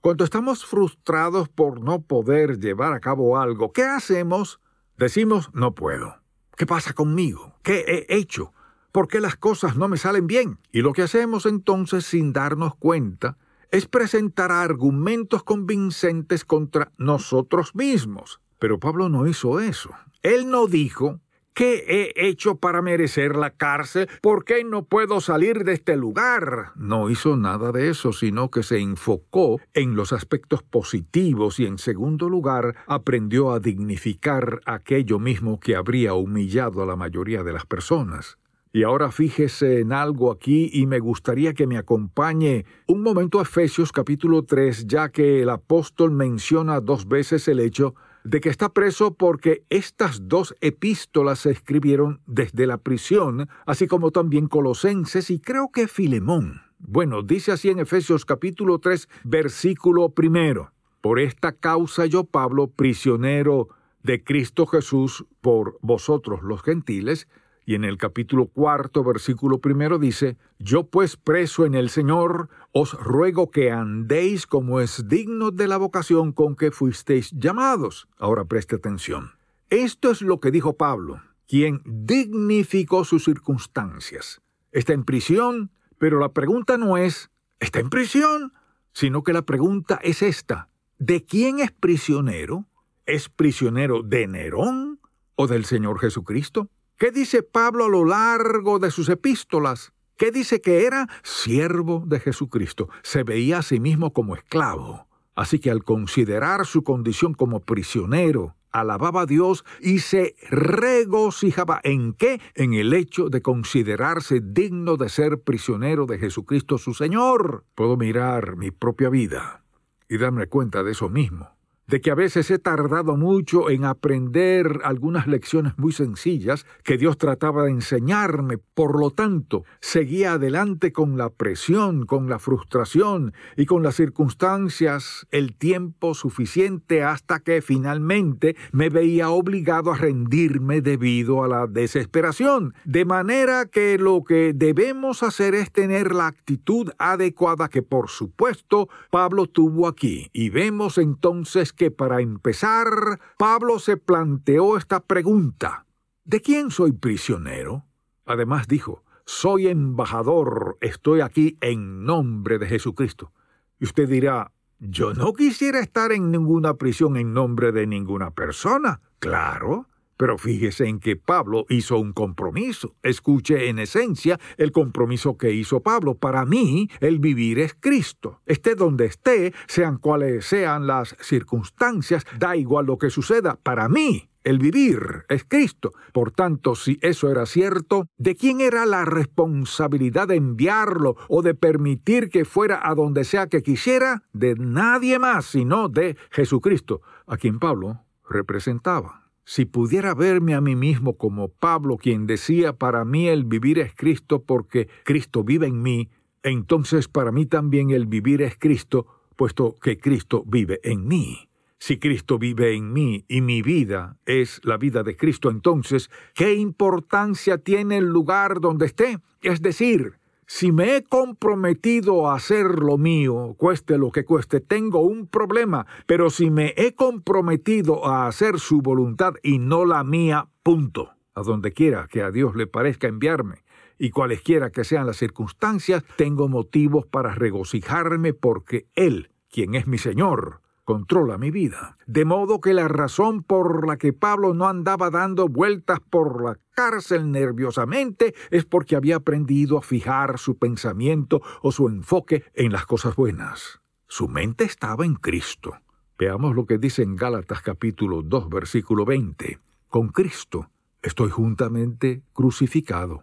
Cuando 0.00 0.24
estamos 0.24 0.64
frustrados 0.64 1.48
por 1.50 1.82
no 1.82 2.00
poder 2.00 2.58
llevar 2.58 2.94
a 2.94 3.00
cabo 3.00 3.38
algo, 3.38 3.72
¿qué 3.72 3.82
hacemos? 3.82 4.60
Decimos, 4.96 5.50
no 5.52 5.74
puedo. 5.74 6.16
¿Qué 6.56 6.64
pasa 6.64 6.94
conmigo? 6.94 7.54
¿Qué 7.62 8.06
he 8.08 8.16
hecho? 8.16 8.54
¿Por 8.92 9.08
qué 9.08 9.20
las 9.20 9.36
cosas 9.36 9.76
no 9.76 9.88
me 9.88 9.98
salen 9.98 10.26
bien? 10.26 10.58
Y 10.72 10.80
lo 10.80 10.92
que 10.92 11.02
hacemos 11.02 11.44
entonces 11.44 12.06
sin 12.06 12.32
darnos 12.32 12.74
cuenta 12.76 13.36
es 13.70 13.86
presentar 13.86 14.50
argumentos 14.50 15.42
convincentes 15.44 16.44
contra 16.44 16.92
nosotros 16.96 17.74
mismos. 17.74 18.40
Pero 18.60 18.78
Pablo 18.78 19.08
no 19.08 19.26
hizo 19.26 19.58
eso. 19.58 19.90
Él 20.22 20.48
no 20.48 20.68
dijo, 20.68 21.18
¿Qué 21.52 21.84
he 22.16 22.28
hecho 22.28 22.56
para 22.56 22.80
merecer 22.80 23.34
la 23.34 23.50
cárcel? 23.50 24.08
¿Por 24.22 24.44
qué 24.44 24.62
no 24.62 24.84
puedo 24.84 25.20
salir 25.20 25.64
de 25.64 25.72
este 25.72 25.96
lugar? 25.96 26.72
No 26.76 27.10
hizo 27.10 27.36
nada 27.36 27.72
de 27.72 27.90
eso, 27.90 28.12
sino 28.12 28.50
que 28.50 28.62
se 28.62 28.78
enfocó 28.78 29.60
en 29.74 29.96
los 29.96 30.12
aspectos 30.12 30.62
positivos 30.62 31.58
y 31.58 31.66
en 31.66 31.78
segundo 31.78 32.28
lugar 32.28 32.76
aprendió 32.86 33.50
a 33.50 33.60
dignificar 33.60 34.60
aquello 34.64 35.18
mismo 35.18 35.58
que 35.58 35.74
habría 35.74 36.14
humillado 36.14 36.82
a 36.82 36.86
la 36.86 36.96
mayoría 36.96 37.42
de 37.42 37.52
las 37.52 37.66
personas. 37.66 38.38
Y 38.72 38.84
ahora 38.84 39.10
fíjese 39.10 39.80
en 39.80 39.92
algo 39.92 40.30
aquí 40.30 40.70
y 40.72 40.86
me 40.86 41.00
gustaría 41.00 41.54
que 41.54 41.66
me 41.66 41.76
acompañe 41.76 42.64
un 42.86 43.02
momento 43.02 43.40
a 43.40 43.42
Efesios 43.42 43.90
capítulo 43.90 44.44
3, 44.44 44.86
ya 44.86 45.08
que 45.08 45.42
el 45.42 45.50
apóstol 45.50 46.12
menciona 46.12 46.80
dos 46.80 47.08
veces 47.08 47.48
el 47.48 47.58
hecho 47.58 47.96
de 48.24 48.40
que 48.40 48.48
está 48.48 48.72
preso 48.72 49.14
porque 49.14 49.64
estas 49.70 50.28
dos 50.28 50.54
epístolas 50.60 51.40
se 51.40 51.50
escribieron 51.50 52.20
desde 52.26 52.66
la 52.66 52.78
prisión, 52.78 53.48
así 53.66 53.86
como 53.86 54.10
también 54.10 54.46
Colosenses 54.46 55.30
y 55.30 55.40
creo 55.40 55.70
que 55.72 55.88
Filemón. 55.88 56.62
Bueno, 56.78 57.22
dice 57.22 57.52
así 57.52 57.68
en 57.68 57.78
Efesios 57.78 58.24
capítulo 58.24 58.78
3, 58.78 59.08
versículo 59.24 60.10
primero. 60.10 60.72
Por 61.00 61.18
esta 61.18 61.52
causa 61.52 62.06
yo, 62.06 62.24
Pablo, 62.24 62.68
prisionero 62.68 63.68
de 64.02 64.22
Cristo 64.24 64.66
Jesús 64.66 65.26
por 65.40 65.78
vosotros 65.82 66.42
los 66.42 66.62
gentiles, 66.62 67.28
y 67.64 67.74
en 67.74 67.84
el 67.84 67.98
capítulo 67.98 68.46
cuarto, 68.46 69.04
versículo 69.04 69.60
primero 69.60 69.98
dice, 69.98 70.36
Yo 70.58 70.88
pues 70.88 71.16
preso 71.16 71.66
en 71.66 71.74
el 71.74 71.90
Señor, 71.90 72.48
os 72.72 72.94
ruego 72.94 73.50
que 73.50 73.70
andéis 73.70 74.46
como 74.46 74.80
es 74.80 75.08
digno 75.08 75.50
de 75.50 75.68
la 75.68 75.76
vocación 75.76 76.32
con 76.32 76.56
que 76.56 76.70
fuisteis 76.70 77.30
llamados. 77.32 78.08
Ahora 78.18 78.44
preste 78.44 78.76
atención. 78.76 79.32
Esto 79.68 80.10
es 80.10 80.22
lo 80.22 80.40
que 80.40 80.50
dijo 80.50 80.76
Pablo, 80.76 81.22
quien 81.46 81.82
dignificó 81.84 83.04
sus 83.04 83.24
circunstancias. 83.24 84.40
Está 84.72 84.92
en 84.92 85.04
prisión, 85.04 85.70
pero 85.98 86.18
la 86.18 86.32
pregunta 86.32 86.76
no 86.78 86.96
es, 86.96 87.30
¿está 87.60 87.80
en 87.80 87.90
prisión? 87.90 88.52
Sino 88.92 89.22
que 89.22 89.32
la 89.32 89.42
pregunta 89.42 90.00
es 90.02 90.22
esta, 90.22 90.68
¿de 90.98 91.24
quién 91.24 91.60
es 91.60 91.70
prisionero? 91.70 92.66
¿Es 93.06 93.28
prisionero 93.28 94.02
de 94.02 94.26
Nerón 94.26 95.00
o 95.36 95.46
del 95.46 95.64
Señor 95.64 96.00
Jesucristo? 96.00 96.68
¿Qué 97.00 97.12
dice 97.12 97.42
Pablo 97.42 97.86
a 97.86 97.88
lo 97.88 98.04
largo 98.04 98.78
de 98.78 98.90
sus 98.90 99.08
epístolas? 99.08 99.94
¿Qué 100.18 100.30
dice 100.30 100.60
que 100.60 100.84
era 100.84 101.08
siervo 101.22 102.04
de 102.06 102.20
Jesucristo? 102.20 102.90
Se 103.02 103.22
veía 103.22 103.60
a 103.60 103.62
sí 103.62 103.80
mismo 103.80 104.12
como 104.12 104.34
esclavo. 104.34 105.06
Así 105.34 105.60
que 105.60 105.70
al 105.70 105.82
considerar 105.82 106.66
su 106.66 106.84
condición 106.84 107.32
como 107.32 107.60
prisionero, 107.60 108.54
alababa 108.70 109.22
a 109.22 109.26
Dios 109.26 109.64
y 109.80 110.00
se 110.00 110.36
regocijaba. 110.50 111.80
¿En 111.84 112.12
qué? 112.12 112.38
En 112.54 112.74
el 112.74 112.92
hecho 112.92 113.30
de 113.30 113.40
considerarse 113.40 114.42
digno 114.44 114.98
de 114.98 115.08
ser 115.08 115.40
prisionero 115.40 116.04
de 116.04 116.18
Jesucristo 116.18 116.76
su 116.76 116.92
Señor. 116.92 117.64
Puedo 117.76 117.96
mirar 117.96 118.56
mi 118.56 118.72
propia 118.72 119.08
vida 119.08 119.64
y 120.06 120.18
darme 120.18 120.48
cuenta 120.48 120.82
de 120.82 120.92
eso 120.92 121.08
mismo 121.08 121.48
de 121.90 122.00
que 122.00 122.12
a 122.12 122.14
veces 122.14 122.48
he 122.52 122.60
tardado 122.60 123.16
mucho 123.16 123.68
en 123.68 123.84
aprender 123.84 124.80
algunas 124.84 125.26
lecciones 125.26 125.76
muy 125.76 125.92
sencillas 125.92 126.64
que 126.84 126.96
Dios 126.96 127.18
trataba 127.18 127.64
de 127.64 127.72
enseñarme. 127.72 128.58
Por 128.58 128.98
lo 128.98 129.10
tanto, 129.10 129.64
seguía 129.80 130.34
adelante 130.34 130.92
con 130.92 131.18
la 131.18 131.30
presión, 131.30 132.06
con 132.06 132.28
la 132.28 132.38
frustración 132.38 133.34
y 133.56 133.66
con 133.66 133.82
las 133.82 133.96
circunstancias 133.96 135.26
el 135.32 135.56
tiempo 135.56 136.14
suficiente 136.14 137.02
hasta 137.02 137.40
que 137.40 137.60
finalmente 137.60 138.54
me 138.70 138.88
veía 138.88 139.30
obligado 139.30 139.90
a 139.92 139.96
rendirme 139.96 140.82
debido 140.82 141.42
a 141.42 141.48
la 141.48 141.66
desesperación. 141.66 142.72
De 142.84 143.04
manera 143.04 143.66
que 143.66 143.98
lo 143.98 144.22
que 144.22 144.52
debemos 144.54 145.24
hacer 145.24 145.56
es 145.56 145.72
tener 145.72 146.14
la 146.14 146.28
actitud 146.28 146.92
adecuada 146.98 147.68
que 147.68 147.82
por 147.82 148.10
supuesto 148.10 148.88
Pablo 149.10 149.46
tuvo 149.46 149.88
aquí. 149.88 150.28
Y 150.32 150.50
vemos 150.50 150.96
entonces 150.96 151.72
que 151.80 151.90
para 151.90 152.20
empezar, 152.20 153.18
Pablo 153.38 153.78
se 153.78 153.96
planteó 153.96 154.76
esta 154.76 155.00
pregunta. 155.00 155.86
¿De 156.24 156.42
quién 156.42 156.70
soy 156.70 156.92
prisionero? 156.92 157.86
Además 158.26 158.68
dijo, 158.68 159.02
soy 159.24 159.68
embajador, 159.68 160.76
estoy 160.82 161.22
aquí 161.22 161.56
en 161.62 162.04
nombre 162.04 162.58
de 162.58 162.66
Jesucristo. 162.66 163.32
Y 163.78 163.84
usted 163.84 164.10
dirá, 164.10 164.52
yo 164.78 165.14
no 165.14 165.32
quisiera 165.32 165.80
estar 165.80 166.12
en 166.12 166.30
ninguna 166.30 166.74
prisión 166.74 167.16
en 167.16 167.32
nombre 167.32 167.72
de 167.72 167.86
ninguna 167.86 168.30
persona. 168.32 169.00
Claro, 169.18 169.88
pero 170.20 170.36
fíjese 170.36 170.86
en 170.86 171.00
que 171.00 171.16
Pablo 171.16 171.64
hizo 171.70 171.98
un 171.98 172.12
compromiso. 172.12 172.94
Escuche 173.02 173.70
en 173.70 173.78
esencia 173.78 174.38
el 174.58 174.70
compromiso 174.70 175.38
que 175.38 175.52
hizo 175.52 175.80
Pablo. 175.80 176.14
Para 176.14 176.44
mí, 176.44 176.90
el 177.00 177.20
vivir 177.20 177.58
es 177.58 177.74
Cristo. 177.80 178.42
Esté 178.44 178.74
donde 178.74 179.06
esté, 179.06 179.54
sean 179.66 179.96
cuales 179.96 180.44
sean 180.44 180.86
las 180.86 181.16
circunstancias, 181.22 182.26
da 182.38 182.54
igual 182.54 182.84
lo 182.84 182.98
que 182.98 183.08
suceda. 183.08 183.58
Para 183.62 183.88
mí, 183.88 184.28
el 184.44 184.58
vivir 184.58 185.24
es 185.30 185.44
Cristo. 185.48 185.92
Por 186.12 186.32
tanto, 186.32 186.74
si 186.74 186.98
eso 187.00 187.30
era 187.30 187.46
cierto, 187.46 188.06
¿de 188.18 188.36
quién 188.36 188.60
era 188.60 188.84
la 188.84 189.06
responsabilidad 189.06 190.28
de 190.28 190.36
enviarlo 190.36 191.16
o 191.30 191.40
de 191.40 191.54
permitir 191.54 192.28
que 192.28 192.44
fuera 192.44 192.86
a 192.86 192.94
donde 192.94 193.24
sea 193.24 193.46
que 193.46 193.62
quisiera? 193.62 194.24
De 194.34 194.54
nadie 194.54 195.18
más, 195.18 195.46
sino 195.46 195.88
de 195.88 196.18
Jesucristo, 196.30 197.00
a 197.26 197.38
quien 197.38 197.58
Pablo 197.58 198.04
representaba. 198.28 199.20
Si 199.52 199.64
pudiera 199.64 200.14
verme 200.14 200.54
a 200.54 200.60
mí 200.60 200.76
mismo 200.76 201.18
como 201.18 201.48
Pablo, 201.48 201.96
quien 201.96 202.28
decía, 202.28 202.72
para 202.72 203.04
mí 203.04 203.26
el 203.26 203.42
vivir 203.42 203.80
es 203.80 203.92
Cristo 203.96 204.44
porque 204.44 204.88
Cristo 205.02 205.42
vive 205.42 205.66
en 205.66 205.82
mí, 205.82 206.08
entonces 206.44 207.08
para 207.08 207.32
mí 207.32 207.46
también 207.46 207.90
el 207.90 208.06
vivir 208.06 208.42
es 208.42 208.56
Cristo, 208.56 209.08
puesto 209.34 209.74
que 209.82 209.98
Cristo 209.98 210.44
vive 210.46 210.78
en 210.84 211.08
mí. 211.08 211.48
Si 211.80 211.98
Cristo 211.98 212.38
vive 212.38 212.76
en 212.76 212.92
mí 212.92 213.24
y 213.26 213.40
mi 213.40 213.60
vida 213.60 214.18
es 214.24 214.60
la 214.62 214.76
vida 214.76 215.02
de 215.02 215.16
Cristo, 215.16 215.50
entonces, 215.50 216.10
¿qué 216.32 216.54
importancia 216.54 217.58
tiene 217.58 217.96
el 217.96 218.04
lugar 218.04 218.60
donde 218.60 218.86
esté? 218.86 219.18
Es 219.42 219.60
decir, 219.60 220.19
si 220.52 220.72
me 220.72 220.96
he 220.96 221.04
comprometido 221.04 222.28
a 222.28 222.34
hacer 222.34 222.80
lo 222.80 222.98
mío, 222.98 223.54
cueste 223.56 223.98
lo 223.98 224.10
que 224.10 224.24
cueste, 224.24 224.58
tengo 224.58 224.98
un 224.98 225.28
problema, 225.28 225.86
pero 226.06 226.28
si 226.28 226.50
me 226.50 226.74
he 226.76 226.96
comprometido 226.96 228.04
a 228.04 228.26
hacer 228.26 228.58
su 228.58 228.82
voluntad 228.82 229.34
y 229.44 229.60
no 229.60 229.84
la 229.84 230.02
mía, 230.02 230.48
punto. 230.64 231.12
A 231.36 231.42
donde 231.42 231.72
quiera 231.72 232.08
que 232.10 232.22
a 232.22 232.32
Dios 232.32 232.56
le 232.56 232.66
parezca 232.66 233.06
enviarme, 233.06 233.62
y 233.96 234.10
cualesquiera 234.10 234.70
que 234.70 234.82
sean 234.82 235.06
las 235.06 235.18
circunstancias, 235.18 236.02
tengo 236.16 236.48
motivos 236.48 237.06
para 237.06 237.32
regocijarme 237.32 238.34
porque 238.34 238.88
Él, 238.96 239.30
quien 239.52 239.76
es 239.76 239.86
mi 239.86 239.98
Señor, 239.98 240.62
controla 240.90 241.38
mi 241.38 241.52
vida. 241.52 241.96
De 242.08 242.24
modo 242.24 242.60
que 242.60 242.74
la 242.74 242.88
razón 242.88 243.44
por 243.44 243.86
la 243.86 243.96
que 243.96 244.12
Pablo 244.12 244.54
no 244.54 244.66
andaba 244.66 245.08
dando 245.08 245.46
vueltas 245.46 246.00
por 246.00 246.42
la 246.42 246.58
cárcel 246.72 247.30
nerviosamente 247.30 248.34
es 248.50 248.64
porque 248.64 248.96
había 248.96 249.14
aprendido 249.14 249.78
a 249.78 249.82
fijar 249.82 250.40
su 250.40 250.58
pensamiento 250.58 251.42
o 251.62 251.70
su 251.70 251.86
enfoque 251.86 252.42
en 252.54 252.72
las 252.72 252.86
cosas 252.86 253.14
buenas. 253.14 253.80
Su 254.08 254.26
mente 254.26 254.64
estaba 254.64 255.04
en 255.04 255.14
Cristo. 255.14 255.76
Veamos 256.18 256.56
lo 256.56 256.66
que 256.66 256.78
dice 256.78 257.04
en 257.04 257.14
Gálatas 257.14 257.62
capítulo 257.62 258.22
2 258.22 258.48
versículo 258.48 259.04
20. 259.04 259.60
Con 259.86 260.08
Cristo 260.08 260.72
estoy 261.02 261.30
juntamente 261.30 262.24
crucificado, 262.32 263.22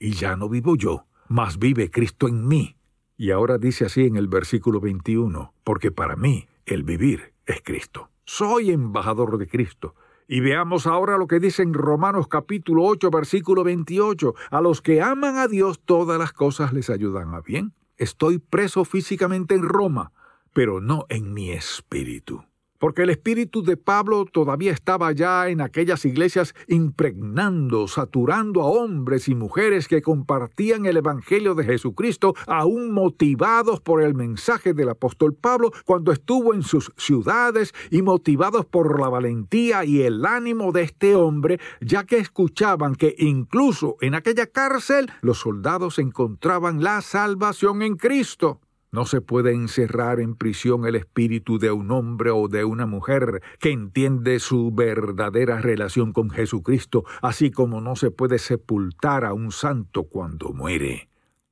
y 0.00 0.14
ya 0.14 0.34
no 0.34 0.48
vivo 0.48 0.74
yo, 0.74 1.06
mas 1.28 1.60
vive 1.60 1.92
Cristo 1.92 2.26
en 2.26 2.48
mí. 2.48 2.74
Y 3.16 3.30
ahora 3.30 3.58
dice 3.58 3.84
así 3.84 4.06
en 4.06 4.16
el 4.16 4.28
versículo 4.28 4.80
21, 4.80 5.54
porque 5.62 5.90
para 5.90 6.16
mí 6.16 6.48
el 6.66 6.82
vivir 6.82 7.34
es 7.46 7.60
Cristo. 7.62 8.10
Soy 8.24 8.70
embajador 8.70 9.38
de 9.38 9.46
Cristo. 9.46 9.94
Y 10.26 10.40
veamos 10.40 10.86
ahora 10.86 11.18
lo 11.18 11.26
que 11.26 11.38
dice 11.38 11.62
en 11.62 11.74
Romanos 11.74 12.28
capítulo 12.28 12.84
8, 12.84 13.10
versículo 13.10 13.62
28. 13.62 14.34
A 14.50 14.60
los 14.60 14.80
que 14.80 15.02
aman 15.02 15.36
a 15.36 15.46
Dios 15.46 15.80
todas 15.84 16.18
las 16.18 16.32
cosas 16.32 16.72
les 16.72 16.90
ayudan 16.90 17.34
a 17.34 17.40
bien. 17.40 17.74
Estoy 17.98 18.38
preso 18.38 18.84
físicamente 18.84 19.54
en 19.54 19.62
Roma, 19.62 20.12
pero 20.52 20.80
no 20.80 21.04
en 21.08 21.32
mi 21.32 21.50
espíritu 21.50 22.44
porque 22.84 23.04
el 23.04 23.08
espíritu 23.08 23.62
de 23.62 23.78
Pablo 23.78 24.26
todavía 24.26 24.70
estaba 24.70 25.10
ya 25.12 25.48
en 25.48 25.62
aquellas 25.62 26.04
iglesias 26.04 26.54
impregnando, 26.68 27.88
saturando 27.88 28.60
a 28.60 28.66
hombres 28.66 29.26
y 29.28 29.34
mujeres 29.34 29.88
que 29.88 30.02
compartían 30.02 30.84
el 30.84 30.98
Evangelio 30.98 31.54
de 31.54 31.64
Jesucristo, 31.64 32.34
aún 32.46 32.90
motivados 32.92 33.80
por 33.80 34.02
el 34.02 34.12
mensaje 34.12 34.74
del 34.74 34.90
apóstol 34.90 35.32
Pablo 35.32 35.72
cuando 35.86 36.12
estuvo 36.12 36.52
en 36.52 36.62
sus 36.62 36.92
ciudades 36.98 37.72
y 37.90 38.02
motivados 38.02 38.66
por 38.66 39.00
la 39.00 39.08
valentía 39.08 39.86
y 39.86 40.02
el 40.02 40.26
ánimo 40.26 40.70
de 40.70 40.82
este 40.82 41.14
hombre, 41.14 41.60
ya 41.80 42.04
que 42.04 42.18
escuchaban 42.18 42.96
que 42.96 43.14
incluso 43.16 43.96
en 44.02 44.14
aquella 44.14 44.46
cárcel 44.46 45.10
los 45.22 45.38
soldados 45.38 45.98
encontraban 45.98 46.82
la 46.82 47.00
salvación 47.00 47.80
en 47.80 47.96
Cristo. 47.96 48.60
No 48.94 49.06
se 49.06 49.20
puede 49.20 49.52
encerrar 49.52 50.20
en 50.20 50.36
prisión 50.36 50.86
el 50.86 50.94
espíritu 50.94 51.58
de 51.58 51.72
un 51.72 51.90
hombre 51.90 52.30
o 52.30 52.46
de 52.46 52.64
una 52.64 52.86
mujer 52.86 53.42
que 53.58 53.72
entiende 53.72 54.38
su 54.38 54.70
verdadera 54.70 55.60
relación 55.60 56.12
con 56.12 56.30
Jesucristo, 56.30 57.02
así 57.20 57.50
como 57.50 57.80
no 57.80 57.96
se 57.96 58.12
puede 58.12 58.38
sepultar 58.38 59.24
a 59.24 59.32
un 59.32 59.50
santo 59.50 60.04
cuando 60.04 60.52
muere. 60.52 61.08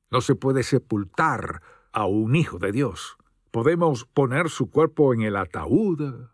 No 0.09 0.21
se 0.21 0.37
puede 0.37 0.63
sepultar 0.63 1.63
a 1.91 2.07
un 2.07 2.37
hijo 2.37 2.61
de 2.61 2.71
Dios. 2.71 3.17
Podemos 3.51 4.05
poner 4.05 4.49
su 4.49 4.71
cuerpo 4.71 5.13
en 5.13 5.23
el 5.23 5.35
ataúd, 5.35 6.29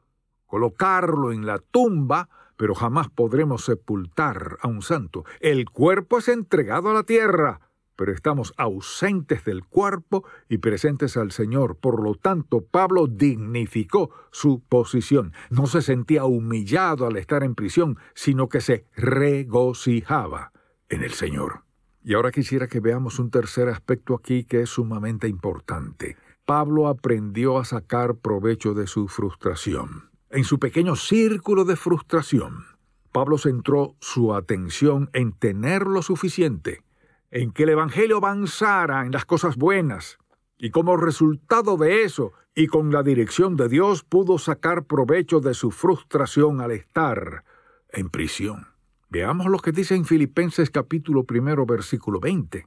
colocarlo 0.44 1.32
en 1.32 1.46
la 1.46 1.58
tumba, 1.58 2.28
pero 2.58 2.74
jamás 2.74 3.08
podremos 3.08 3.64
sepultar 3.64 4.58
a 4.60 4.68
un 4.68 4.82
santo. 4.82 5.24
El 5.40 5.70
cuerpo 5.70 6.18
es 6.18 6.28
entregado 6.28 6.90
a 6.90 6.92
la 6.92 7.04
tierra, 7.04 7.62
pero 7.98 8.12
estamos 8.12 8.54
ausentes 8.56 9.44
del 9.44 9.64
cuerpo 9.64 10.24
y 10.48 10.58
presentes 10.58 11.16
al 11.16 11.32
Señor. 11.32 11.74
Por 11.74 12.00
lo 12.00 12.14
tanto, 12.14 12.60
Pablo 12.60 13.08
dignificó 13.08 14.10
su 14.30 14.60
posición. 14.60 15.32
No 15.50 15.66
se 15.66 15.82
sentía 15.82 16.24
humillado 16.24 17.08
al 17.08 17.16
estar 17.16 17.42
en 17.42 17.56
prisión, 17.56 17.98
sino 18.14 18.48
que 18.48 18.60
se 18.60 18.84
regocijaba 18.94 20.52
en 20.88 21.02
el 21.02 21.10
Señor. 21.10 21.64
Y 22.04 22.14
ahora 22.14 22.30
quisiera 22.30 22.68
que 22.68 22.78
veamos 22.78 23.18
un 23.18 23.32
tercer 23.32 23.68
aspecto 23.68 24.14
aquí 24.14 24.44
que 24.44 24.62
es 24.62 24.70
sumamente 24.70 25.26
importante. 25.26 26.16
Pablo 26.46 26.86
aprendió 26.86 27.58
a 27.58 27.64
sacar 27.64 28.14
provecho 28.14 28.74
de 28.74 28.86
su 28.86 29.08
frustración. 29.08 30.08
En 30.30 30.44
su 30.44 30.60
pequeño 30.60 30.94
círculo 30.94 31.64
de 31.64 31.74
frustración, 31.74 32.64
Pablo 33.10 33.38
centró 33.38 33.96
su 33.98 34.34
atención 34.34 35.10
en 35.14 35.32
tener 35.32 35.88
lo 35.88 36.02
suficiente 36.02 36.84
en 37.30 37.52
que 37.52 37.64
el 37.64 37.70
Evangelio 37.70 38.18
avanzara 38.18 39.04
en 39.04 39.12
las 39.12 39.24
cosas 39.24 39.56
buenas, 39.56 40.18
y 40.56 40.70
como 40.70 40.96
resultado 40.96 41.76
de 41.76 42.02
eso, 42.02 42.32
y 42.54 42.66
con 42.66 42.90
la 42.90 43.02
dirección 43.02 43.56
de 43.56 43.68
Dios, 43.68 44.02
pudo 44.02 44.38
sacar 44.38 44.84
provecho 44.84 45.40
de 45.40 45.54
su 45.54 45.70
frustración 45.70 46.60
al 46.60 46.72
estar 46.72 47.44
en 47.90 48.10
prisión. 48.10 48.66
Veamos 49.10 49.46
lo 49.46 49.58
que 49.58 49.72
dice 49.72 49.94
en 49.94 50.04
Filipenses 50.04 50.70
capítulo 50.70 51.24
primero 51.24 51.64
versículo 51.64 52.18
20. 52.18 52.66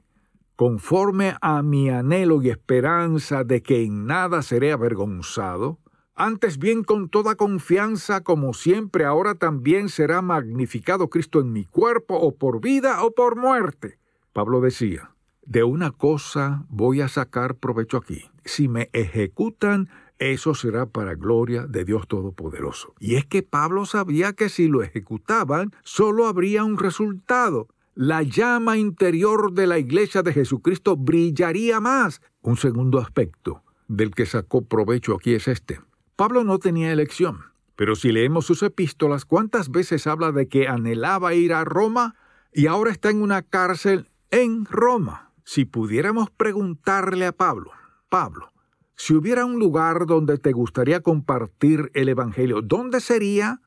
Conforme 0.56 1.36
a 1.40 1.62
mi 1.62 1.90
anhelo 1.90 2.40
y 2.42 2.50
esperanza 2.50 3.44
de 3.44 3.62
que 3.62 3.82
en 3.82 4.06
nada 4.06 4.42
seré 4.42 4.72
avergonzado, 4.72 5.78
antes 6.14 6.58
bien 6.58 6.84
con 6.84 7.08
toda 7.08 7.36
confianza, 7.36 8.22
como 8.22 8.54
siempre 8.54 9.04
ahora 9.04 9.34
también 9.34 9.88
será 9.88 10.22
magnificado 10.22 11.08
Cristo 11.08 11.40
en 11.40 11.52
mi 11.52 11.64
cuerpo, 11.64 12.16
o 12.16 12.36
por 12.36 12.60
vida 12.60 13.02
o 13.02 13.12
por 13.12 13.36
muerte 13.36 14.01
Pablo 14.32 14.60
decía, 14.60 15.12
de 15.44 15.64
una 15.64 15.90
cosa 15.90 16.64
voy 16.68 17.00
a 17.00 17.08
sacar 17.08 17.56
provecho 17.56 17.98
aquí. 17.98 18.30
Si 18.44 18.68
me 18.68 18.88
ejecutan, 18.92 19.90
eso 20.18 20.54
será 20.54 20.86
para 20.86 21.14
gloria 21.14 21.66
de 21.66 21.84
Dios 21.84 22.06
Todopoderoso. 22.08 22.94
Y 22.98 23.16
es 23.16 23.26
que 23.26 23.42
Pablo 23.42 23.84
sabía 23.86 24.32
que 24.32 24.48
si 24.48 24.68
lo 24.68 24.82
ejecutaban, 24.82 25.72
solo 25.82 26.26
habría 26.26 26.64
un 26.64 26.78
resultado. 26.78 27.68
La 27.94 28.22
llama 28.22 28.78
interior 28.78 29.52
de 29.52 29.66
la 29.66 29.78
iglesia 29.78 30.22
de 30.22 30.32
Jesucristo 30.32 30.96
brillaría 30.96 31.80
más. 31.80 32.22
Un 32.40 32.56
segundo 32.56 32.98
aspecto 32.98 33.62
del 33.88 34.12
que 34.12 34.24
sacó 34.24 34.64
provecho 34.64 35.14
aquí 35.14 35.34
es 35.34 35.48
este. 35.48 35.80
Pablo 36.16 36.44
no 36.44 36.58
tenía 36.58 36.92
elección. 36.92 37.40
Pero 37.76 37.96
si 37.96 38.12
leemos 38.12 38.46
sus 38.46 38.62
epístolas, 38.62 39.24
¿cuántas 39.24 39.70
veces 39.70 40.06
habla 40.06 40.32
de 40.32 40.48
que 40.48 40.68
anhelaba 40.68 41.34
ir 41.34 41.52
a 41.52 41.64
Roma 41.64 42.14
y 42.52 42.66
ahora 42.66 42.92
está 42.92 43.10
en 43.10 43.22
una 43.22 43.42
cárcel 43.42 44.08
en 44.32 44.64
Roma, 44.64 45.30
si 45.44 45.66
pudiéramos 45.66 46.30
preguntarle 46.30 47.26
a 47.26 47.32
Pablo, 47.32 47.70
Pablo, 48.08 48.50
si 48.96 49.14
hubiera 49.14 49.44
un 49.44 49.58
lugar 49.58 50.06
donde 50.06 50.38
te 50.38 50.52
gustaría 50.52 51.00
compartir 51.02 51.90
el 51.92 52.08
Evangelio, 52.08 52.62
¿dónde 52.62 53.00
sería? 53.00 53.60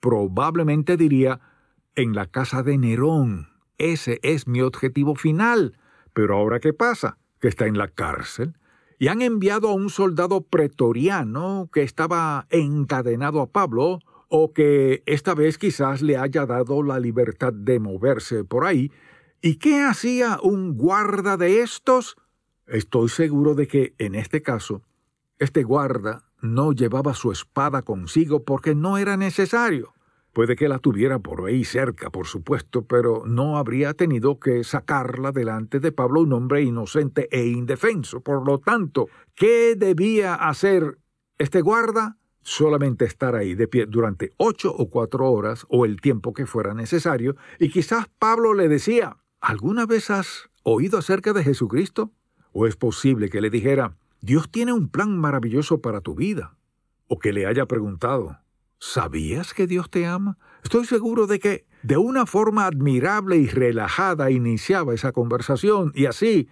Probablemente 0.00 0.96
diría, 0.96 1.40
en 1.94 2.14
la 2.14 2.26
casa 2.26 2.62
de 2.62 2.78
Nerón. 2.78 3.48
Ese 3.76 4.20
es 4.22 4.46
mi 4.46 4.62
objetivo 4.62 5.14
final. 5.16 5.76
Pero 6.14 6.36
ahora 6.36 6.60
qué 6.60 6.72
pasa? 6.72 7.18
Que 7.38 7.48
está 7.48 7.66
en 7.66 7.76
la 7.76 7.88
cárcel. 7.88 8.56
Y 8.98 9.08
han 9.08 9.20
enviado 9.20 9.68
a 9.68 9.74
un 9.74 9.90
soldado 9.90 10.40
pretoriano 10.40 11.68
que 11.72 11.82
estaba 11.82 12.46
encadenado 12.48 13.42
a 13.42 13.50
Pablo, 13.50 13.98
o 14.28 14.52
que 14.52 15.02
esta 15.04 15.34
vez 15.34 15.58
quizás 15.58 16.00
le 16.00 16.16
haya 16.16 16.46
dado 16.46 16.82
la 16.82 17.00
libertad 17.00 17.52
de 17.52 17.80
moverse 17.80 18.44
por 18.44 18.64
ahí, 18.64 18.90
¿Y 19.42 19.56
qué 19.56 19.80
hacía 19.80 20.38
un 20.42 20.76
guarda 20.76 21.38
de 21.38 21.62
estos? 21.62 22.16
Estoy 22.66 23.08
seguro 23.08 23.54
de 23.54 23.66
que, 23.66 23.94
en 23.96 24.14
este 24.14 24.42
caso, 24.42 24.82
este 25.38 25.62
guarda 25.62 26.24
no 26.42 26.72
llevaba 26.72 27.14
su 27.14 27.32
espada 27.32 27.80
consigo 27.80 28.44
porque 28.44 28.74
no 28.74 28.98
era 28.98 29.16
necesario. 29.16 29.94
Puede 30.34 30.56
que 30.56 30.68
la 30.68 30.78
tuviera 30.78 31.20
por 31.20 31.46
ahí 31.46 31.64
cerca, 31.64 32.10
por 32.10 32.26
supuesto, 32.26 32.84
pero 32.84 33.22
no 33.24 33.56
habría 33.56 33.94
tenido 33.94 34.38
que 34.38 34.62
sacarla 34.62 35.32
delante 35.32 35.80
de 35.80 35.90
Pablo, 35.90 36.20
un 36.20 36.34
hombre 36.34 36.60
inocente 36.60 37.26
e 37.32 37.46
indefenso. 37.46 38.20
Por 38.20 38.46
lo 38.46 38.58
tanto, 38.58 39.08
¿qué 39.34 39.74
debía 39.74 40.34
hacer 40.34 40.98
este 41.38 41.62
guarda? 41.62 42.18
Solamente 42.42 43.06
estar 43.06 43.34
ahí 43.34 43.54
de 43.54 43.68
pie 43.68 43.86
durante 43.86 44.32
ocho 44.36 44.70
o 44.70 44.90
cuatro 44.90 45.32
horas 45.32 45.64
o 45.70 45.86
el 45.86 46.00
tiempo 46.02 46.34
que 46.34 46.44
fuera 46.44 46.74
necesario, 46.74 47.36
y 47.58 47.70
quizás 47.70 48.06
Pablo 48.18 48.54
le 48.54 48.68
decía, 48.68 49.16
¿Alguna 49.40 49.86
vez 49.86 50.10
has 50.10 50.50
oído 50.64 50.98
acerca 50.98 51.32
de 51.32 51.42
Jesucristo? 51.42 52.12
¿O 52.52 52.66
es 52.66 52.76
posible 52.76 53.30
que 53.30 53.40
le 53.40 53.48
dijera, 53.48 53.96
Dios 54.20 54.50
tiene 54.50 54.74
un 54.74 54.90
plan 54.90 55.16
maravilloso 55.16 55.80
para 55.80 56.02
tu 56.02 56.14
vida? 56.14 56.58
¿O 57.08 57.18
que 57.18 57.32
le 57.32 57.46
haya 57.46 57.64
preguntado, 57.64 58.38
¿sabías 58.78 59.54
que 59.54 59.66
Dios 59.66 59.88
te 59.88 60.06
ama? 60.06 60.36
Estoy 60.62 60.84
seguro 60.84 61.26
de 61.26 61.38
que 61.38 61.64
de 61.82 61.96
una 61.96 62.26
forma 62.26 62.66
admirable 62.66 63.38
y 63.38 63.46
relajada 63.46 64.30
iniciaba 64.30 64.92
esa 64.92 65.12
conversación 65.12 65.90
y 65.94 66.04
así, 66.04 66.48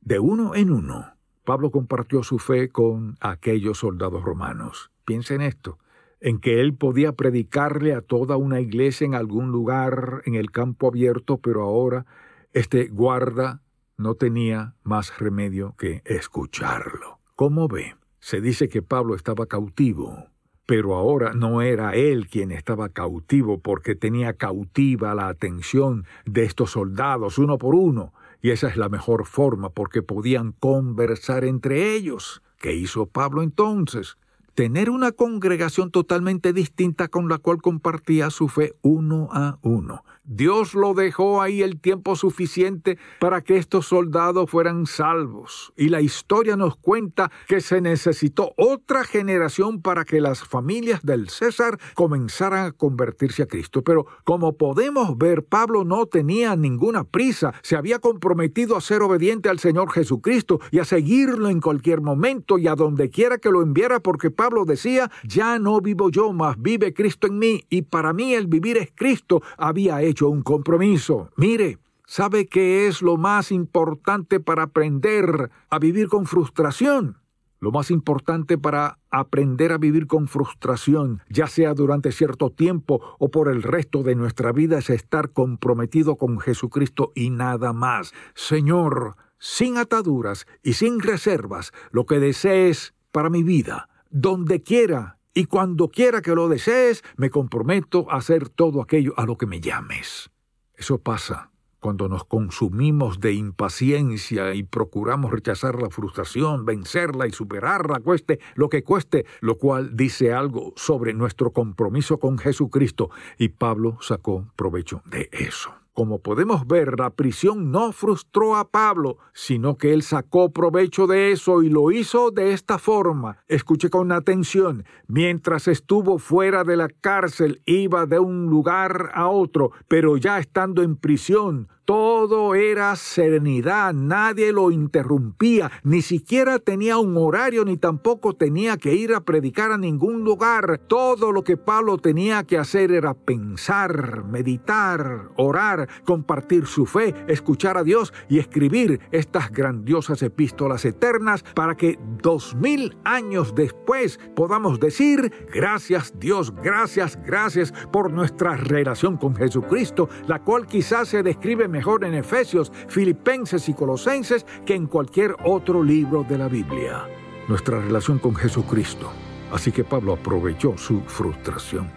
de 0.00 0.18
uno 0.18 0.54
en 0.54 0.70
uno, 0.70 1.14
Pablo 1.44 1.70
compartió 1.70 2.22
su 2.22 2.38
fe 2.38 2.70
con 2.70 3.18
aquellos 3.20 3.78
soldados 3.78 4.22
romanos. 4.22 4.90
Piensa 5.04 5.34
en 5.34 5.42
esto 5.42 5.78
en 6.24 6.38
que 6.38 6.62
él 6.62 6.72
podía 6.72 7.12
predicarle 7.12 7.92
a 7.92 8.00
toda 8.00 8.38
una 8.38 8.58
iglesia 8.58 9.04
en 9.04 9.14
algún 9.14 9.52
lugar 9.52 10.22
en 10.24 10.36
el 10.36 10.50
campo 10.50 10.88
abierto, 10.88 11.36
pero 11.36 11.60
ahora 11.60 12.06
este 12.54 12.88
guarda 12.88 13.60
no 13.98 14.14
tenía 14.14 14.74
más 14.82 15.18
remedio 15.18 15.74
que 15.76 16.00
escucharlo. 16.06 17.18
¿Cómo 17.36 17.68
ve? 17.68 17.94
Se 18.20 18.40
dice 18.40 18.70
que 18.70 18.80
Pablo 18.80 19.14
estaba 19.14 19.44
cautivo, 19.44 20.28
pero 20.64 20.94
ahora 20.94 21.34
no 21.34 21.60
era 21.60 21.94
él 21.94 22.26
quien 22.26 22.52
estaba 22.52 22.88
cautivo 22.88 23.60
porque 23.60 23.94
tenía 23.94 24.32
cautiva 24.32 25.14
la 25.14 25.28
atención 25.28 26.06
de 26.24 26.44
estos 26.44 26.70
soldados 26.70 27.36
uno 27.36 27.58
por 27.58 27.74
uno, 27.74 28.14
y 28.40 28.48
esa 28.48 28.68
es 28.68 28.78
la 28.78 28.88
mejor 28.88 29.26
forma 29.26 29.68
porque 29.68 30.00
podían 30.00 30.52
conversar 30.52 31.44
entre 31.44 31.92
ellos. 31.92 32.42
¿Qué 32.56 32.72
hizo 32.72 33.04
Pablo 33.04 33.42
entonces? 33.42 34.16
Tener 34.54 34.90
una 34.90 35.12
congregación 35.12 35.90
totalmente 35.90 36.52
distinta 36.52 37.08
con 37.08 37.28
la 37.28 37.38
cual 37.38 37.60
compartía 37.60 38.30
su 38.30 38.48
fe 38.48 38.74
uno 38.82 39.28
a 39.32 39.58
uno. 39.62 40.04
Dios 40.26 40.74
lo 40.74 40.94
dejó 40.94 41.42
ahí 41.42 41.60
el 41.60 41.78
tiempo 41.78 42.16
suficiente 42.16 42.96
para 43.20 43.42
que 43.42 43.58
estos 43.58 43.86
soldados 43.86 44.50
fueran 44.50 44.86
salvos. 44.86 45.74
Y 45.76 45.90
la 45.90 46.00
historia 46.00 46.56
nos 46.56 46.76
cuenta 46.76 47.30
que 47.46 47.60
se 47.60 47.82
necesitó 47.82 48.54
otra 48.56 49.04
generación 49.04 49.82
para 49.82 50.06
que 50.06 50.22
las 50.22 50.42
familias 50.42 51.02
del 51.02 51.28
César 51.28 51.78
comenzaran 51.92 52.66
a 52.66 52.72
convertirse 52.72 53.42
a 53.42 53.46
Cristo. 53.46 53.82
Pero 53.82 54.06
como 54.24 54.56
podemos 54.56 55.18
ver, 55.18 55.44
Pablo 55.44 55.84
no 55.84 56.06
tenía 56.06 56.56
ninguna 56.56 57.04
prisa. 57.04 57.52
Se 57.62 57.76
había 57.76 57.98
comprometido 57.98 58.78
a 58.78 58.80
ser 58.80 59.02
obediente 59.02 59.50
al 59.50 59.58
Señor 59.58 59.92
Jesucristo 59.92 60.58
y 60.70 60.78
a 60.78 60.86
seguirlo 60.86 61.50
en 61.50 61.60
cualquier 61.60 62.00
momento 62.00 62.56
y 62.56 62.66
a 62.66 62.74
donde 62.74 63.10
quiera 63.10 63.36
que 63.36 63.50
lo 63.50 63.60
enviara 63.60 64.00
porque 64.00 64.30
Pablo 64.30 64.64
decía, 64.64 65.10
ya 65.22 65.58
no 65.58 65.82
vivo 65.82 66.10
yo, 66.10 66.32
mas 66.32 66.56
vive 66.58 66.94
Cristo 66.94 67.26
en 67.26 67.38
mí. 67.38 67.64
Y 67.68 67.82
para 67.82 68.14
mí 68.14 68.32
el 68.32 68.46
vivir 68.46 68.78
es 68.78 68.90
Cristo. 68.94 69.42
Había 69.58 70.00
hecho 70.00 70.13
un 70.22 70.42
compromiso. 70.42 71.30
Mire, 71.36 71.78
¿sabe 72.06 72.46
qué 72.46 72.86
es 72.86 73.02
lo 73.02 73.16
más 73.16 73.50
importante 73.50 74.40
para 74.40 74.64
aprender 74.64 75.50
a 75.70 75.78
vivir 75.78 76.08
con 76.08 76.26
frustración? 76.26 77.18
Lo 77.60 77.72
más 77.72 77.90
importante 77.90 78.58
para 78.58 78.98
aprender 79.10 79.72
a 79.72 79.78
vivir 79.78 80.06
con 80.06 80.28
frustración, 80.28 81.22
ya 81.30 81.46
sea 81.46 81.72
durante 81.72 82.12
cierto 82.12 82.50
tiempo 82.50 83.00
o 83.18 83.30
por 83.30 83.48
el 83.48 83.62
resto 83.62 84.02
de 84.02 84.14
nuestra 84.14 84.52
vida, 84.52 84.78
es 84.78 84.90
estar 84.90 85.30
comprometido 85.30 86.16
con 86.16 86.38
Jesucristo 86.40 87.12
y 87.14 87.30
nada 87.30 87.72
más. 87.72 88.12
Señor, 88.34 89.16
sin 89.38 89.78
ataduras 89.78 90.46
y 90.62 90.74
sin 90.74 91.00
reservas, 91.00 91.72
lo 91.90 92.04
que 92.04 92.18
desees 92.18 92.92
para 93.12 93.30
mi 93.30 93.42
vida, 93.42 93.88
donde 94.10 94.62
quiera 94.62 95.18
y 95.34 95.46
cuando 95.46 95.88
quiera 95.88 96.22
que 96.22 96.34
lo 96.34 96.48
desees, 96.48 97.02
me 97.16 97.28
comprometo 97.28 98.10
a 98.10 98.16
hacer 98.16 98.48
todo 98.48 98.80
aquello 98.80 99.12
a 99.16 99.26
lo 99.26 99.36
que 99.36 99.46
me 99.46 99.60
llames. 99.60 100.30
Eso 100.76 100.98
pasa 100.98 101.50
cuando 101.80 102.08
nos 102.08 102.24
consumimos 102.24 103.20
de 103.20 103.34
impaciencia 103.34 104.54
y 104.54 104.62
procuramos 104.62 105.30
rechazar 105.30 105.82
la 105.82 105.90
frustración, 105.90 106.64
vencerla 106.64 107.26
y 107.26 107.30
superarla, 107.30 108.00
cueste 108.00 108.40
lo 108.54 108.70
que 108.70 108.82
cueste, 108.82 109.26
lo 109.40 109.58
cual 109.58 109.94
dice 109.94 110.32
algo 110.32 110.72
sobre 110.76 111.12
nuestro 111.12 111.52
compromiso 111.52 112.18
con 112.18 112.38
Jesucristo. 112.38 113.10
Y 113.36 113.50
Pablo 113.50 113.98
sacó 114.00 114.50
provecho 114.56 115.02
de 115.04 115.28
eso. 115.30 115.83
Como 115.94 116.18
podemos 116.18 116.66
ver, 116.66 116.98
la 116.98 117.10
prisión 117.10 117.70
no 117.70 117.92
frustró 117.92 118.56
a 118.56 118.68
Pablo, 118.68 119.18
sino 119.32 119.76
que 119.76 119.92
él 119.92 120.02
sacó 120.02 120.52
provecho 120.52 121.06
de 121.06 121.30
eso 121.30 121.62
y 121.62 121.68
lo 121.68 121.92
hizo 121.92 122.32
de 122.32 122.52
esta 122.52 122.78
forma. 122.78 123.38
Escuche 123.46 123.90
con 123.90 124.10
atención. 124.10 124.84
Mientras 125.06 125.68
estuvo 125.68 126.18
fuera 126.18 126.64
de 126.64 126.76
la 126.76 126.88
cárcel, 126.88 127.62
iba 127.64 128.06
de 128.06 128.18
un 128.18 128.46
lugar 128.46 129.12
a 129.14 129.28
otro, 129.28 129.70
pero 129.86 130.16
ya 130.16 130.40
estando 130.40 130.82
en 130.82 130.96
prisión, 130.96 131.68
todo 131.84 132.54
era 132.54 132.96
serenidad, 132.96 133.92
nadie 133.92 134.52
lo 134.52 134.70
interrumpía, 134.70 135.70
ni 135.82 136.00
siquiera 136.00 136.58
tenía 136.58 136.98
un 136.98 137.16
horario 137.16 137.64
ni 137.64 137.76
tampoco 137.76 138.34
tenía 138.34 138.76
que 138.78 138.94
ir 138.94 139.14
a 139.14 139.20
predicar 139.20 139.70
a 139.70 139.78
ningún 139.78 140.24
lugar. 140.24 140.78
Todo 140.86 141.32
lo 141.32 141.44
que 141.44 141.56
Pablo 141.56 141.98
tenía 141.98 142.44
que 142.44 142.58
hacer 142.58 142.90
era 142.90 143.14
pensar, 143.14 144.24
meditar, 144.24 145.28
orar, 145.36 145.88
compartir 146.04 146.66
su 146.66 146.86
fe, 146.86 147.14
escuchar 147.28 147.76
a 147.76 147.84
Dios 147.84 148.12
y 148.28 148.38
escribir 148.38 149.00
estas 149.10 149.50
grandiosas 149.50 150.22
epístolas 150.22 150.84
eternas 150.84 151.42
para 151.54 151.76
que 151.76 151.98
dos 152.22 152.54
mil 152.54 152.96
años 153.04 153.54
después 153.54 154.18
podamos 154.34 154.80
decir 154.80 155.32
gracias 155.52 156.14
Dios, 156.18 156.54
gracias, 156.62 157.18
gracias 157.24 157.72
por 157.92 158.10
nuestra 158.10 158.56
relación 158.56 159.16
con 159.16 159.34
Jesucristo, 159.36 160.08
la 160.26 160.42
cual 160.42 160.66
quizás 160.66 161.08
se 161.08 161.22
describe 161.22 161.68
mejor 161.74 162.04
en 162.04 162.14
Efesios, 162.14 162.70
Filipenses 162.86 163.68
y 163.68 163.74
Colosenses 163.74 164.46
que 164.64 164.76
en 164.76 164.86
cualquier 164.86 165.34
otro 165.42 165.82
libro 165.82 166.22
de 166.22 166.38
la 166.38 166.46
Biblia. 166.46 167.02
Nuestra 167.48 167.80
relación 167.80 168.20
con 168.20 168.36
Jesucristo. 168.36 169.10
Así 169.50 169.72
que 169.72 169.82
Pablo 169.82 170.12
aprovechó 170.12 170.78
su 170.78 171.00
frustración. 171.00 171.90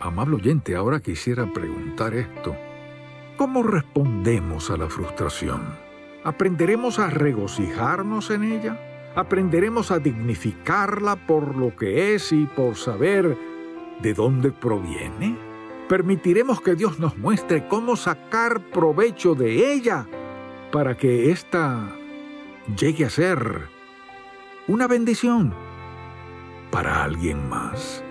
Amable 0.00 0.34
oyente, 0.34 0.74
ahora 0.74 0.98
quisiera 0.98 1.46
preguntar 1.52 2.12
esto. 2.12 2.56
¿Cómo 3.36 3.62
respondemos 3.62 4.68
a 4.68 4.76
la 4.76 4.88
frustración? 4.88 5.62
¿Aprenderemos 6.24 6.98
a 6.98 7.08
regocijarnos 7.08 8.30
en 8.30 8.42
ella? 8.42 9.12
¿Aprenderemos 9.14 9.92
a 9.92 10.00
dignificarla 10.00 11.14
por 11.14 11.54
lo 11.54 11.76
que 11.76 12.16
es 12.16 12.32
y 12.32 12.46
por 12.46 12.74
saber 12.74 13.38
de 14.02 14.12
dónde 14.12 14.50
proviene? 14.50 15.49
Permitiremos 15.90 16.60
que 16.60 16.76
Dios 16.76 17.00
nos 17.00 17.18
muestre 17.18 17.66
cómo 17.66 17.96
sacar 17.96 18.70
provecho 18.70 19.34
de 19.34 19.72
ella 19.74 20.06
para 20.70 20.96
que 20.96 21.32
ésta 21.32 21.96
llegue 22.78 23.06
a 23.06 23.10
ser 23.10 23.68
una 24.68 24.86
bendición 24.86 25.52
para 26.70 27.02
alguien 27.02 27.48
más. 27.48 28.04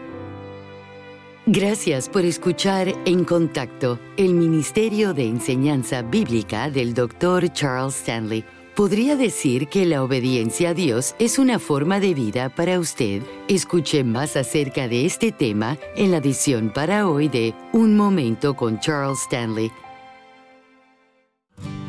Gracias 1.46 2.10
por 2.10 2.26
escuchar 2.26 2.94
En 3.06 3.24
Contacto, 3.24 3.98
el 4.18 4.34
Ministerio 4.34 5.14
de 5.14 5.30
Enseñanza 5.30 6.02
Bíblica 6.02 6.70
del 6.70 6.94
Dr. 6.94 7.48
Charles 7.54 7.96
Stanley. 7.96 8.44
¿Podría 8.80 9.18
decir 9.18 9.68
que 9.68 9.86
la 9.86 10.02
obediencia 10.04 10.70
a 10.70 10.74
Dios 10.74 11.14
es 11.20 11.38
una 11.38 11.60
forma 11.60 12.00
de 12.00 12.14
vida 12.14 12.48
para 12.48 12.80
usted? 12.80 13.24
Escuche 13.50 14.06
más 14.06 14.38
acerca 14.38 14.88
de 14.88 15.06
este 15.06 15.34
tema 15.34 15.78
en 15.98 16.12
la 16.12 16.20
edición 16.20 16.72
para 16.74 17.10
hoy 17.10 17.28
de 17.28 17.54
Un 17.74 17.98
Momento 17.98 18.56
con 18.56 18.80
Charles 18.80 19.20
Stanley 19.24 19.70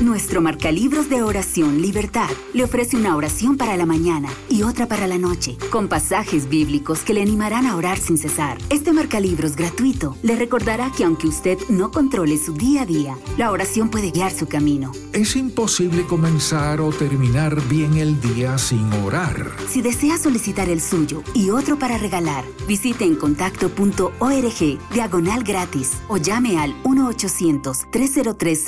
Nuestro 0.00 0.40
marcalibros 0.40 1.08
de 1.10 1.22
oración 1.22 1.82
Libertad 1.82 2.30
le 2.54 2.64
ofrece 2.64 2.96
una 2.96 3.14
oración 3.14 3.56
para 3.56 3.76
la 3.76 3.86
mañana 3.86 4.30
y 4.48 4.62
otra 4.62 4.88
para 4.88 5.06
la 5.06 5.18
noche, 5.18 5.56
con 5.70 5.86
pasajes 5.88 6.48
bíblicos 6.48 7.00
que 7.00 7.14
le 7.14 7.22
animarán 7.22 7.66
a 7.66 7.76
orar 7.76 7.98
sin 7.98 8.16
cesar. 8.16 8.58
Este 8.70 8.92
marcalibros 8.92 9.54
gratuito 9.54 10.16
le 10.22 10.34
recordará 10.34 10.90
que 10.96 11.04
aunque 11.04 11.28
usted 11.28 11.58
no 11.68 11.90
controle 11.90 12.38
su 12.38 12.54
día 12.54 12.82
a 12.82 12.86
día, 12.86 13.18
la 13.36 13.50
oración 13.50 13.90
puede 13.90 14.10
guiar 14.10 14.32
su 14.32 14.46
camino. 14.48 14.92
Es 15.12 15.36
imposible 15.36 16.04
comenzar 16.06 16.80
o 16.80 16.90
terminar 16.90 17.60
bien 17.68 17.96
el 17.96 18.20
día 18.20 18.58
sin 18.58 18.92
orar. 19.04 19.52
Si 19.68 19.82
desea 19.82 20.18
solicitar 20.18 20.68
el 20.68 20.80
suyo 20.80 21.22
y 21.34 21.50
otro 21.50 21.78
para 21.78 21.98
regalar, 21.98 22.44
visite 22.66 23.04
en 23.04 23.14
contacto.org 23.14 24.78
diagonal 24.92 25.44
gratis 25.44 25.92
o 26.08 26.16
llame 26.16 26.58
al 26.58 26.74
1 26.84 27.08
800 27.08 27.90
303 27.90 28.64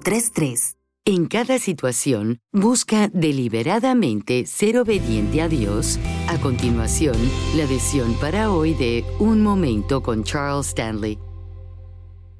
0033. 0.00 0.73
En 1.06 1.26
cada 1.26 1.58
situación, 1.58 2.40
busca 2.50 3.08
deliberadamente 3.08 4.46
ser 4.46 4.78
obediente 4.78 5.42
a 5.42 5.48
Dios. 5.50 6.00
A 6.28 6.40
continuación, 6.40 7.14
la 7.54 7.66
decisión 7.66 8.14
para 8.14 8.50
hoy 8.50 8.72
de 8.72 9.04
Un 9.18 9.42
Momento 9.42 10.02
con 10.02 10.24
Charles 10.24 10.68
Stanley. 10.68 11.18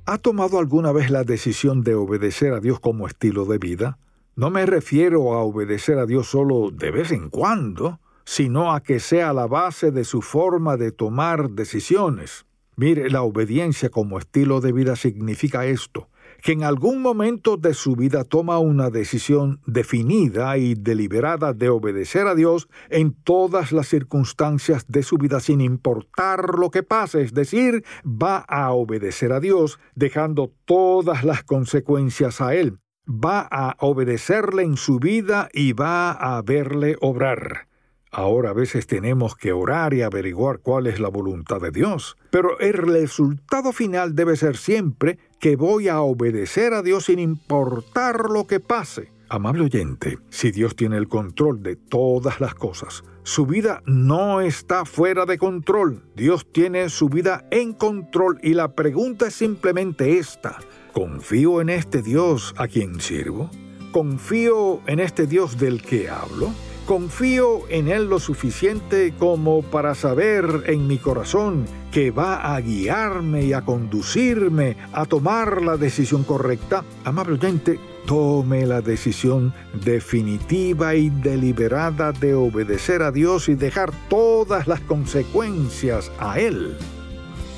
¿Ha 0.07 0.16
tomado 0.16 0.59
alguna 0.59 0.92
vez 0.92 1.11
la 1.11 1.24
decisión 1.24 1.83
de 1.83 1.94
obedecer 1.94 2.55
a 2.55 2.61
Dios 2.61 2.81
como 2.81 3.07
estilo 3.07 3.44
de 3.44 3.59
vida? 3.59 3.98
No 4.35 4.48
me 4.48 4.64
refiero 4.64 5.35
a 5.35 5.42
obedecer 5.42 5.98
a 5.98 6.07
Dios 6.07 6.29
solo 6.29 6.70
de 6.70 6.90
vez 6.90 7.12
en 7.12 7.29
cuando, 7.29 8.00
sino 8.24 8.72
a 8.72 8.83
que 8.83 8.98
sea 8.98 9.35
la 9.35 9.46
base 9.46 9.90
de 9.90 10.05
su 10.05 10.22
forma 10.22 10.79
de 10.79 10.90
tomar 10.90 11.50
decisiones. 11.50 12.46
Mire, 12.77 13.11
la 13.11 13.24
obediencia 13.24 13.90
como 13.90 14.18
estilo 14.18 14.62
de 14.62 14.72
vida 14.72 14.96
significa 14.96 15.66
esto 15.66 16.09
que 16.44 16.52
en 16.52 16.62
algún 16.62 17.00
momento 17.00 17.57
de 17.57 17.72
su 17.72 17.96
vida 17.96 18.22
toma 18.22 18.59
una 18.59 18.90
decisión 18.90 19.62
definida 19.66 20.59
y 20.59 20.74
deliberada 20.74 21.54
de 21.54 21.70
obedecer 21.70 22.26
a 22.26 22.35
Dios 22.35 22.68
en 22.90 23.14
todas 23.14 23.72
las 23.72 23.88
circunstancias 23.88 24.85
de 24.87 25.02
su 25.02 25.16
vida 25.16 25.40
sin 25.40 25.62
importar 25.62 26.59
lo 26.59 26.70
que 26.70 26.83
pase, 26.83 27.22
es 27.22 27.33
decir, 27.33 27.83
va 28.04 28.44
a 28.46 28.72
obedecer 28.72 29.33
a 29.33 29.40
Dios 29.40 29.80
dejando 29.94 30.52
todas 30.66 31.24
las 31.24 31.44
consecuencias 31.44 32.42
a 32.42 32.54
Él, 32.54 32.78
va 33.09 33.40
a 33.40 33.76
obedecerle 33.78 34.64
en 34.64 34.76
su 34.76 34.98
vida 34.98 35.48
y 35.50 35.72
va 35.72 36.11
a 36.11 36.42
verle 36.42 36.96
obrar. 37.00 37.68
Ahora 38.16 38.50
a 38.50 38.53
veces 38.53 38.87
tenemos 38.87 39.35
que 39.35 39.53
orar 39.53 39.92
y 39.92 40.03
averiguar 40.03 40.61
cuál 40.61 40.87
es 40.87 41.00
la 41.00 41.09
voluntad 41.09 41.61
de 41.61 41.72
Dios, 41.72 42.16
pero 42.31 42.61
el 42.61 42.74
resultado 42.74 43.72
final 43.72 44.14
debe 44.14 44.37
ser 44.37 44.57
siempre 44.57 45.18
que 45.40 45.57
voy 45.57 45.88
a 45.88 46.00
obedecer 46.00 46.74
a 46.74 46.83
Dios 46.83 47.07
sin 47.07 47.18
importar 47.18 48.31
lo 48.31 48.46
que 48.46 48.61
pase. 48.61 49.11
Amable 49.29 49.64
oyente, 49.64 50.18
si 50.31 50.53
Dios 50.53 50.77
tiene 50.77 50.96
el 50.96 51.09
control 51.09 51.64
de 51.64 51.74
todas 51.74 52.40
las 52.40 52.55
cosas, 52.55 53.03
su 53.24 53.46
vida 53.46 53.83
no 53.85 54.40
está 54.40 54.85
fuera 54.85 55.27
de 55.27 55.37
control. 55.37 56.05
Dios 56.14 56.46
tiene 56.53 56.90
su 56.90 57.09
vida 57.09 57.44
en 57.50 57.72
control 57.72 58.38
y 58.44 58.55
la 58.55 58.77
pregunta 58.77 59.27
es 59.27 59.35
simplemente 59.35 60.18
esta. 60.18 60.61
¿Confío 60.92 61.61
en 61.61 61.68
este 61.68 62.00
Dios 62.00 62.55
a 62.59 62.68
quien 62.68 63.00
sirvo? 63.00 63.50
¿Confío 63.90 64.83
en 64.87 65.00
este 65.00 65.27
Dios 65.27 65.59
del 65.59 65.83
que 65.83 66.09
hablo? 66.09 66.53
Confío 66.87 67.62
en 67.70 67.88
Él 67.88 68.11
lo 68.11 68.18
suficiente 68.18 69.14
como 69.18 69.62
para 69.62 69.94
saber 69.94 70.64
en 70.66 70.87
mi 70.87 70.99
corazón 70.99 71.64
que 71.90 72.11
va 72.11 72.55
a 72.55 72.61
guiarme 72.61 73.44
y 73.44 73.55
a 73.55 73.62
conducirme 73.62 74.77
a 74.92 75.07
tomar 75.07 75.62
la 75.62 75.79
decisión 75.79 76.25
correcta. 76.25 76.85
Amable 77.05 77.35
oyente, 77.35 77.81
tome 78.05 78.66
la 78.66 78.83
decisión 78.83 79.55
definitiva 79.83 80.94
y 80.94 81.09
deliberada 81.09 82.12
de 82.12 82.35
obedecer 82.35 83.01
a 83.01 83.11
Dios 83.11 83.49
y 83.49 83.55
dejar 83.55 83.90
todas 84.11 84.66
las 84.66 84.81
consecuencias 84.81 86.12
a 86.18 86.38
Él. 86.38 86.77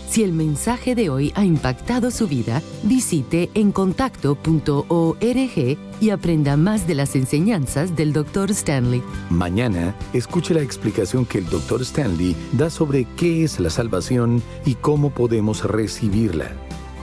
Si 0.08 0.22
el 0.22 0.32
mensaje 0.32 0.94
de 0.94 1.10
hoy 1.10 1.32
ha 1.34 1.44
impactado 1.44 2.10
su 2.10 2.28
vida, 2.28 2.62
visite 2.84 3.50
encontacto.org 3.54 5.78
y 6.00 6.10
aprenda 6.10 6.56
más 6.56 6.86
de 6.86 6.94
las 6.94 7.16
enseñanzas 7.16 7.96
del 7.96 8.12
Dr. 8.12 8.50
Stanley. 8.50 9.02
Mañana, 9.30 9.94
escuche 10.12 10.54
la 10.54 10.62
explicación 10.62 11.26
que 11.26 11.38
el 11.38 11.48
Dr. 11.48 11.82
Stanley 11.82 12.36
da 12.52 12.70
sobre 12.70 13.06
qué 13.16 13.44
es 13.44 13.58
la 13.58 13.70
salvación 13.70 14.42
y 14.64 14.74
cómo 14.74 15.10
podemos 15.10 15.64
recibirla. 15.64 16.52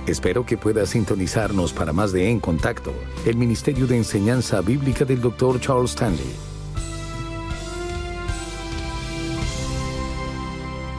Espero 0.07 0.45
que 0.45 0.57
pueda 0.57 0.85
sintonizarnos 0.85 1.71
para 1.71 1.93
más 1.93 2.11
de 2.11 2.29
En 2.29 2.39
Contacto, 2.39 2.93
el 3.25 3.37
Ministerio 3.37 3.87
de 3.87 3.97
Enseñanza 3.97 4.61
Bíblica 4.61 5.05
del 5.05 5.21
Dr. 5.21 5.59
Charles 5.59 5.91
Stanley. 5.91 6.52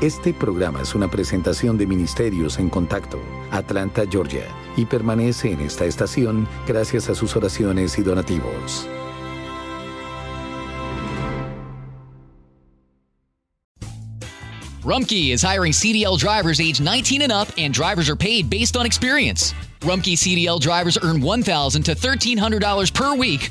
Este 0.04 0.34
programa 0.34 0.82
es 0.82 0.94
una 0.94 1.10
presentación 1.10 1.78
de 1.78 1.86
Ministerios 1.86 2.58
en 2.58 2.68
Contacto, 2.68 3.18
Atlanta, 3.50 4.02
Georgia, 4.06 4.44
y 4.76 4.84
permanece 4.84 5.52
en 5.52 5.62
esta 5.62 5.86
estación 5.86 6.46
gracias 6.66 7.08
a 7.08 7.14
sus 7.14 7.34
oraciones 7.36 7.98
y 7.98 8.02
donativos. 8.02 8.86
Rumkey 14.84 15.32
is 15.32 15.40
hiring 15.40 15.72
CDL 15.72 16.18
drivers 16.18 16.60
age 16.60 16.82
19 16.82 17.22
and 17.22 17.32
up, 17.32 17.48
and 17.56 17.72
drivers 17.72 18.10
are 18.10 18.16
paid 18.16 18.50
based 18.50 18.76
on 18.76 18.84
experience. 18.84 19.54
Rumkey 19.80 20.18
CDL 20.18 20.60
drivers 20.60 20.98
earn 21.02 21.22
$1,000 21.22 21.82
to 21.82 21.94
$1,300 21.94 22.92
per 22.92 23.14
week 23.14 23.50